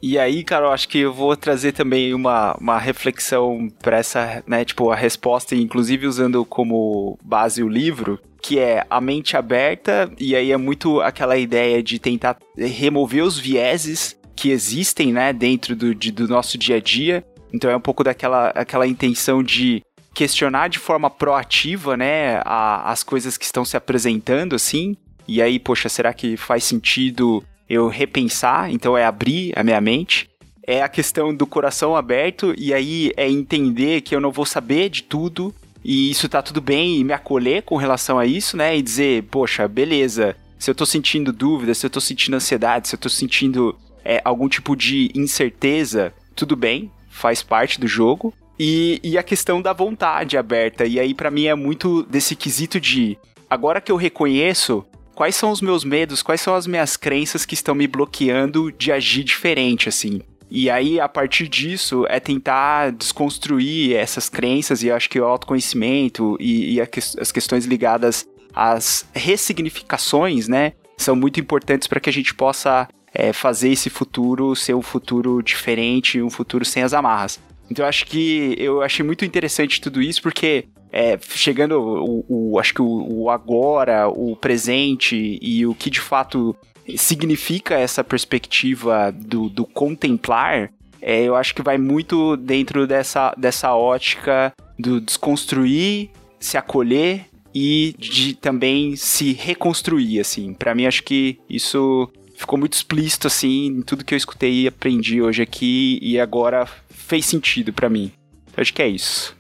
[0.03, 4.43] E aí, cara, eu acho que eu vou trazer também uma, uma reflexão para essa,
[4.47, 10.11] né, tipo, a resposta, inclusive usando como base o livro, que é a mente aberta,
[10.19, 15.77] e aí é muito aquela ideia de tentar remover os vieses que existem, né, dentro
[15.77, 17.23] do, de, do nosso dia a dia.
[17.53, 19.83] Então é um pouco daquela aquela intenção de
[20.15, 24.97] questionar de forma proativa, né, a, as coisas que estão se apresentando, assim.
[25.27, 28.71] E aí, poxa, será que faz sentido eu repensar?
[28.71, 30.29] Então é abrir a minha mente.
[30.67, 34.89] É a questão do coração aberto, e aí é entender que eu não vou saber
[34.89, 38.77] de tudo, e isso tá tudo bem, e me acolher com relação a isso, né,
[38.77, 42.95] e dizer, poxa, beleza, se eu tô sentindo dúvida, se eu tô sentindo ansiedade, se
[42.95, 46.91] eu tô sentindo é, algum tipo de incerteza, tudo bem,
[47.21, 48.33] faz parte do jogo.
[48.59, 50.85] E, e a questão da vontade aberta.
[50.85, 53.17] E aí, para mim, é muito desse quesito de.
[53.49, 57.55] Agora que eu reconheço quais são os meus medos, quais são as minhas crenças que
[57.55, 60.21] estão me bloqueando de agir diferente, assim.
[60.51, 66.37] E aí, a partir disso, é tentar desconstruir essas crenças, e acho que o autoconhecimento
[66.41, 72.35] e, e as questões ligadas às ressignificações, né, são muito importantes para que a gente
[72.35, 77.41] possa é, fazer esse futuro ser um futuro diferente, um futuro sem as amarras.
[77.71, 82.59] Então eu acho que eu achei muito interessante tudo isso, porque é, chegando o, o,
[82.59, 86.57] acho que o, o, agora, o presente e o que de fato
[86.97, 93.75] significa essa perspectiva do, do contemplar, é, eu acho que vai muito dentro dessa, dessa
[93.75, 100.55] ótica do desconstruir, se acolher e de também se reconstruir, assim.
[100.55, 102.11] Para mim, acho que isso
[102.41, 106.67] ficou muito explícito, assim, em tudo que eu escutei e aprendi hoje aqui, e agora
[106.89, 108.11] fez sentido para mim.
[108.57, 109.37] Acho que é isso.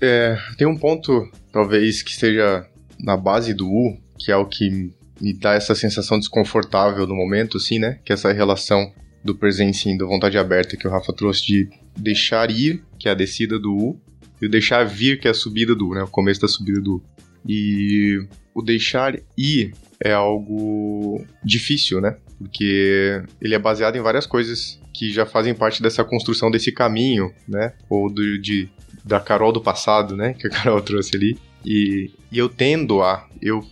[0.00, 2.64] É, tem um ponto, talvez, que esteja
[3.00, 7.56] na base do U, que é o que me dá essa sensação desconfortável no momento,
[7.56, 7.98] assim, né?
[8.04, 8.92] Que é essa relação
[9.24, 13.14] do presencing, da vontade aberta que o Rafa trouxe de deixar ir, que é a
[13.14, 14.00] descida do U,
[14.40, 16.04] e o deixar vir, que é a subida do U, né?
[16.04, 17.02] O começo da subida do U.
[17.44, 18.24] E
[18.54, 19.72] o deixar ir
[20.02, 22.16] é algo difícil, né?
[22.38, 27.32] Porque ele é baseado em várias coisas que já fazem parte dessa construção desse caminho,
[27.46, 27.74] né?
[27.88, 28.68] Ou do, de,
[29.04, 30.34] da Carol do passado, né?
[30.38, 31.38] Que a Carol trouxe ali.
[31.64, 33.64] E, e eu tendo a, eu,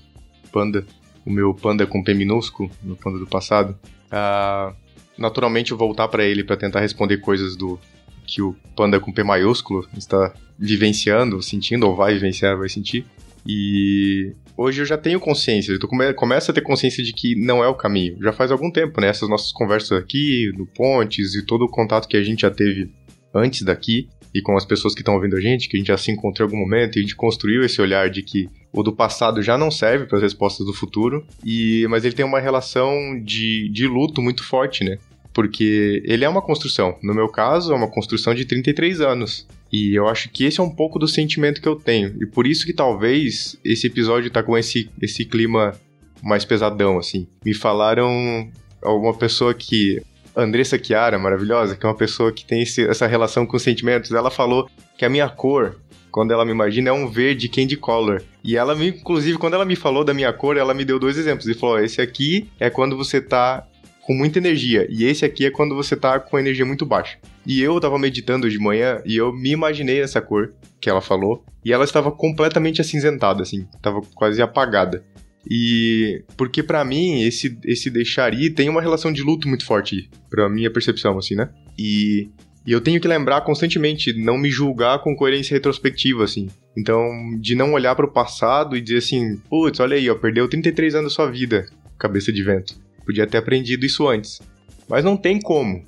[0.52, 0.86] panda,
[1.24, 3.78] o meu panda com P minúsculo, meu panda do passado,
[4.10, 4.74] a
[5.16, 7.78] naturalmente voltar para ele para tentar responder coisas do
[8.24, 13.06] que o panda com P maiúsculo está vivenciando, sentindo, ou vai vivenciar, vai sentir.
[13.48, 17.64] E hoje eu já tenho consciência, eu come começo a ter consciência de que não
[17.64, 18.18] é o caminho.
[18.20, 19.08] Já faz algum tempo, né?
[19.08, 22.90] Essas nossas conversas aqui, no Pontes e todo o contato que a gente já teve
[23.34, 25.96] antes daqui e com as pessoas que estão ouvindo a gente, que a gente já
[25.96, 28.92] se encontrou em algum momento e a gente construiu esse olhar de que o do
[28.92, 33.18] passado já não serve para as respostas do futuro, e mas ele tem uma relação
[33.24, 34.98] de, de luto muito forte, né?
[35.38, 36.98] Porque ele é uma construção.
[37.00, 39.46] No meu caso, é uma construção de 33 anos.
[39.72, 42.12] E eu acho que esse é um pouco do sentimento que eu tenho.
[42.20, 45.78] E por isso que talvez esse episódio tá com esse, esse clima
[46.20, 47.28] mais pesadão, assim.
[47.44, 48.50] Me falaram
[48.82, 50.02] alguma pessoa que.
[50.34, 54.32] Andressa Chiara, maravilhosa, que é uma pessoa que tem esse, essa relação com sentimentos, ela
[54.32, 55.80] falou que a minha cor,
[56.10, 58.24] quando ela me imagina, é um verde candy color.
[58.42, 61.16] E ela me, inclusive, quando ela me falou da minha cor, ela me deu dois
[61.16, 61.46] exemplos.
[61.46, 63.64] E falou: esse aqui é quando você tá
[64.08, 64.86] com muita energia.
[64.88, 67.18] E esse aqui é quando você tá com energia muito baixa.
[67.44, 71.44] E eu tava meditando de manhã e eu me imaginei essa cor que ela falou.
[71.62, 73.68] E ela estava completamente acinzentada, assim.
[73.82, 75.04] Tava quase apagada.
[75.46, 80.08] E porque para mim esse esse deixar ir tem uma relação de luto muito forte,
[80.30, 81.50] para minha percepção assim, né?
[81.78, 82.30] E,
[82.66, 86.48] e eu tenho que lembrar constantemente não me julgar com coerência retrospectiva assim.
[86.74, 90.48] Então, de não olhar para o passado e dizer assim, putz, olha aí, ó, perdeu
[90.48, 91.66] 33 anos da sua vida,
[91.98, 92.87] cabeça de vento.
[93.08, 94.38] Podia ter aprendido isso antes.
[94.86, 95.82] Mas não tem como,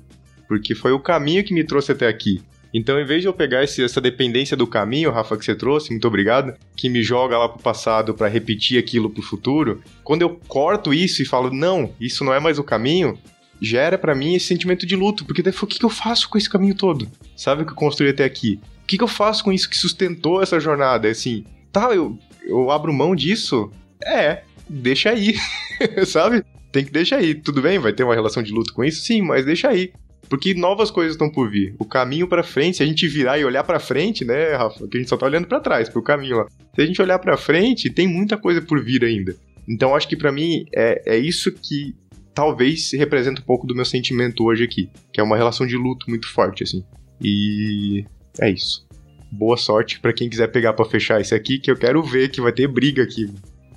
[0.47, 2.41] porque foi o caminho que me trouxe até aqui.
[2.73, 5.91] Então, em vez de eu pegar esse, essa dependência do caminho, Rafa, que você trouxe,
[5.91, 10.31] muito obrigado, que me joga lá pro passado para repetir aquilo pro futuro, quando eu
[10.47, 13.19] corto isso e falo, não, isso não é mais o caminho,
[13.61, 16.39] gera para mim esse sentimento de luto, porque daí, o que, que eu faço com
[16.39, 17.07] esse caminho todo?
[17.37, 18.59] Sabe o que eu construí até aqui?
[18.83, 21.07] O que, que eu faço com isso que sustentou essa jornada?
[21.07, 23.71] Assim, tá, eu, eu abro mão disso?
[24.03, 25.35] É, deixa aí,
[26.07, 26.43] sabe?
[26.71, 27.35] Tem que deixar aí.
[27.35, 29.01] Tudo bem, vai ter uma relação de luto com isso?
[29.03, 29.91] Sim, mas deixa aí.
[30.29, 31.75] Porque novas coisas estão por vir.
[31.77, 34.87] O caminho para frente, se a gente virar e olhar para frente, né, Rafa?
[34.87, 36.47] Que a gente só tá olhando para trás, pro caminho lá.
[36.73, 39.35] Se a gente olhar para frente, tem muita coisa por vir ainda.
[39.67, 41.93] Então acho que para mim é, é isso que
[42.33, 46.09] talvez representa um pouco do meu sentimento hoje aqui, que é uma relação de luto
[46.09, 46.83] muito forte assim.
[47.21, 48.05] E
[48.39, 48.87] é isso.
[49.31, 52.41] Boa sorte para quem quiser pegar para fechar isso aqui, que eu quero ver que
[52.41, 53.29] vai ter briga aqui.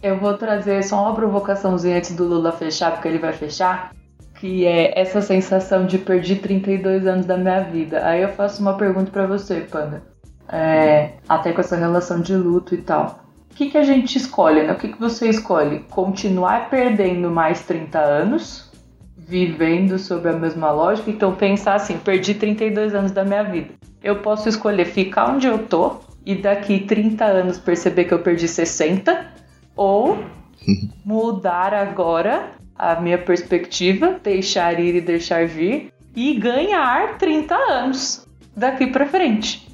[0.05, 3.91] Eu vou trazer só uma provocaçãozinha antes do Lula fechar, porque ele vai fechar.
[4.35, 8.07] que é essa sensação de perder 32 anos da minha vida.
[8.07, 10.03] Aí eu faço uma pergunta para você, Panda.
[10.47, 13.25] É, até com essa relação de luto e tal.
[13.51, 14.73] O que, que a gente escolhe, né?
[14.73, 15.79] O que, que você escolhe?
[15.89, 18.71] Continuar perdendo mais 30 anos,
[19.17, 21.11] vivendo sob a mesma lógica?
[21.11, 23.71] Então pensar assim, perdi 32 anos da minha vida.
[24.03, 28.47] Eu posso escolher ficar onde eu tô e daqui 30 anos perceber que eu perdi
[28.47, 29.33] 60
[29.77, 30.19] ou
[31.05, 38.87] mudar agora a minha perspectiva, deixar ir e deixar vir e ganhar 30 anos daqui
[38.87, 39.69] para frente.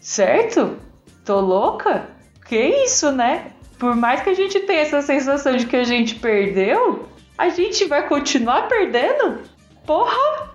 [0.00, 0.76] Certo?
[1.24, 2.08] Tô louca?
[2.46, 3.52] Que isso, né?
[3.78, 7.86] Por mais que a gente tenha essa sensação de que a gente perdeu, a gente
[7.86, 9.40] vai continuar perdendo?
[9.86, 10.53] Porra!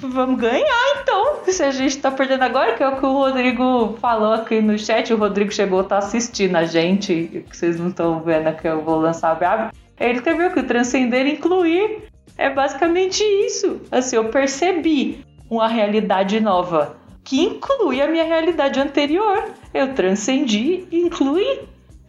[0.00, 1.44] Vamos ganhar então.
[1.46, 4.78] Se a gente tá perdendo agora, que é o que o Rodrigo falou aqui no
[4.78, 8.82] chat, o Rodrigo chegou, tá assistindo a gente, que vocês não estão vendo que eu
[8.82, 9.72] vou lançar a brava.
[9.98, 12.04] Ele escreveu que transcender incluir
[12.36, 13.80] é basicamente isso.
[13.90, 19.44] Assim, eu percebi uma realidade nova que inclui a minha realidade anterior.
[19.74, 21.60] Eu transcendi e incluí.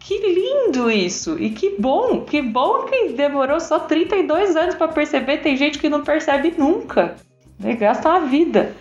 [0.03, 1.37] Que lindo isso!
[1.39, 5.37] E que bom, que bom que demorou só 32 anos para perceber.
[5.37, 7.15] Tem gente que não percebe nunca.
[7.59, 7.75] Né?
[7.75, 8.73] Gasta uma vida.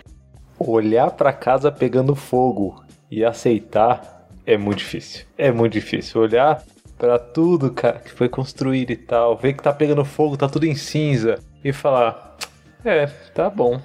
[0.57, 5.25] Olhar para casa pegando fogo e aceitar é muito difícil.
[5.37, 6.21] É muito difícil.
[6.21, 6.63] Olhar
[6.97, 10.65] para tudo, cara, que foi construído e tal, ver que tá pegando fogo, tá tudo
[10.65, 12.37] em cinza e falar:
[12.83, 13.79] é, tá bom.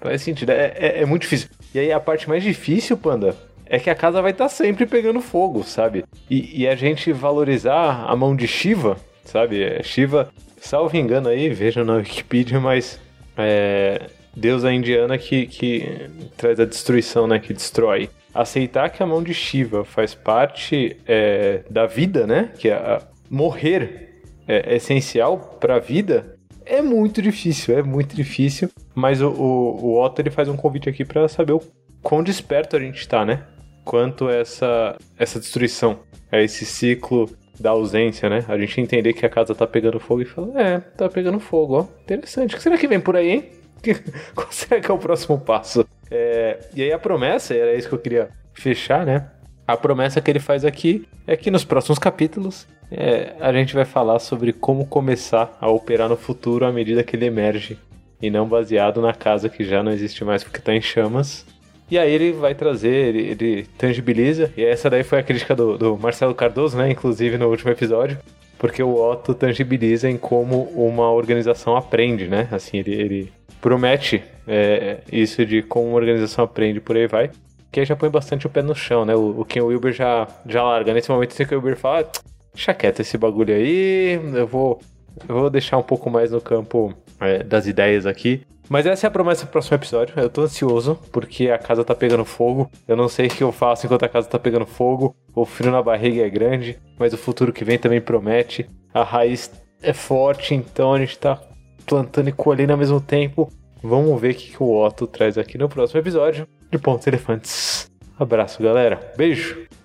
[0.00, 0.50] Faz sentido.
[0.50, 1.48] É, é, é muito difícil.
[1.74, 3.36] E aí a parte mais difícil, Panda,
[3.70, 6.04] é que a casa vai estar tá sempre pegando fogo, sabe?
[6.28, 9.62] E, e, a gente valorizar a mão de Shiva, sabe?
[9.62, 10.28] É, Shiva,
[10.60, 13.00] salvo engano aí, vejam na Wikipedia, mas
[13.38, 17.38] é deusa indiana que, que traz a destruição, né?
[17.38, 18.10] Que destrói.
[18.34, 22.50] Aceitar que a mão de Shiva faz parte é, da vida, né?
[22.58, 23.00] Que a,
[23.30, 28.68] morrer é, é essencial para a vida, é muito difícil, é muito difícil.
[28.96, 31.62] Mas o, o, o Otto ele faz um convite aqui para saber o
[32.02, 33.44] quão desperto a gente tá, né?
[33.84, 36.00] Quanto essa, essa destruição,
[36.30, 37.28] é esse ciclo
[37.58, 38.44] da ausência, né?
[38.48, 41.78] A gente entender que a casa tá pegando fogo e fala, é, tá pegando fogo,
[41.80, 41.86] ó.
[42.02, 42.54] Interessante.
[42.54, 43.50] O que será que vem por aí, hein?
[44.34, 45.86] Qual será que é o próximo passo?
[46.10, 49.30] É, e aí a promessa, era isso que eu queria fechar, né?
[49.66, 53.84] A promessa que ele faz aqui é que nos próximos capítulos é, a gente vai
[53.84, 57.78] falar sobre como começar a operar no futuro à medida que ele emerge
[58.20, 61.46] e não baseado na casa que já não existe mais porque está em chamas,
[61.90, 65.76] e aí ele vai trazer, ele, ele tangibiliza, e essa daí foi a crítica do,
[65.76, 66.90] do Marcelo Cardoso, né?
[66.90, 68.18] Inclusive no último episódio,
[68.58, 72.48] porque o Otto tangibiliza em como uma organização aprende, né?
[72.52, 77.30] Assim, ele, ele promete é, isso de como uma organização aprende, por aí vai.
[77.72, 79.14] Que aí já põe bastante o pé no chão, né?
[79.14, 80.92] O, o Ken Wilber já, já larga.
[80.92, 82.20] Nesse momento, o Ken Wilber fala, ah,
[82.54, 84.80] deixa quieto esse bagulho aí, eu vou,
[85.28, 88.42] eu vou deixar um pouco mais no campo é, das ideias aqui.
[88.68, 90.14] Mas essa é a promessa do próximo episódio.
[90.16, 92.70] Eu tô ansioso, porque a casa tá pegando fogo.
[92.86, 95.14] Eu não sei o que eu faço enquanto a casa tá pegando fogo.
[95.34, 98.70] O frio na barriga é grande, mas o futuro que vem também promete.
[98.94, 99.50] A raiz
[99.82, 101.40] é forte, então a gente tá
[101.84, 103.50] plantando e colhendo ao mesmo tempo.
[103.82, 107.90] Vamos ver o que, que o Otto traz aqui no próximo episódio de Pontos Elefantes.
[108.18, 109.00] Abraço, galera.
[109.16, 109.79] Beijo!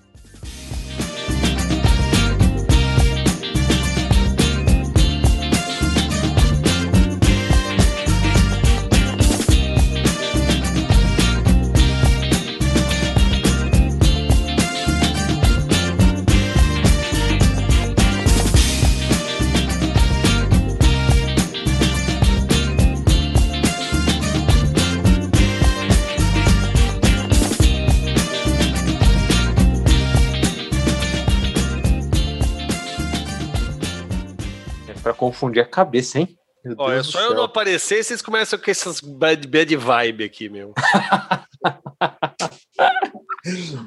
[35.26, 36.38] Confundir a cabeça, hein?
[36.78, 40.74] Olha, só eu não aparecer, vocês começam com essas bad, bad vibe aqui, meu.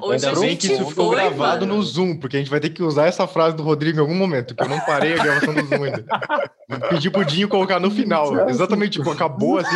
[0.01, 1.75] Hoje Ainda bem que isso ficou foi, gravado mano.
[1.77, 4.15] no Zoom, porque a gente vai ter que usar essa frase do Rodrigo em algum
[4.15, 6.05] momento, que eu não parei a gravação do Zoom ainda.
[6.89, 8.49] Pedi pro Dinho colocar no final.
[8.49, 9.75] Exatamente, tipo, acabou assim,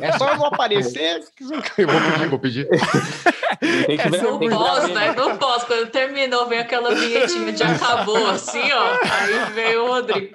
[0.00, 1.20] é só eu não aparecer.
[1.78, 2.68] Eu vou pedir, vou pedir.
[3.86, 5.14] Tem que ver, não posso, né?
[5.14, 5.66] Não posso.
[5.66, 8.98] Quando terminou, vem aquela vinhetinha de acabou, assim, ó.
[9.02, 10.34] Aí veio o Rodrigo.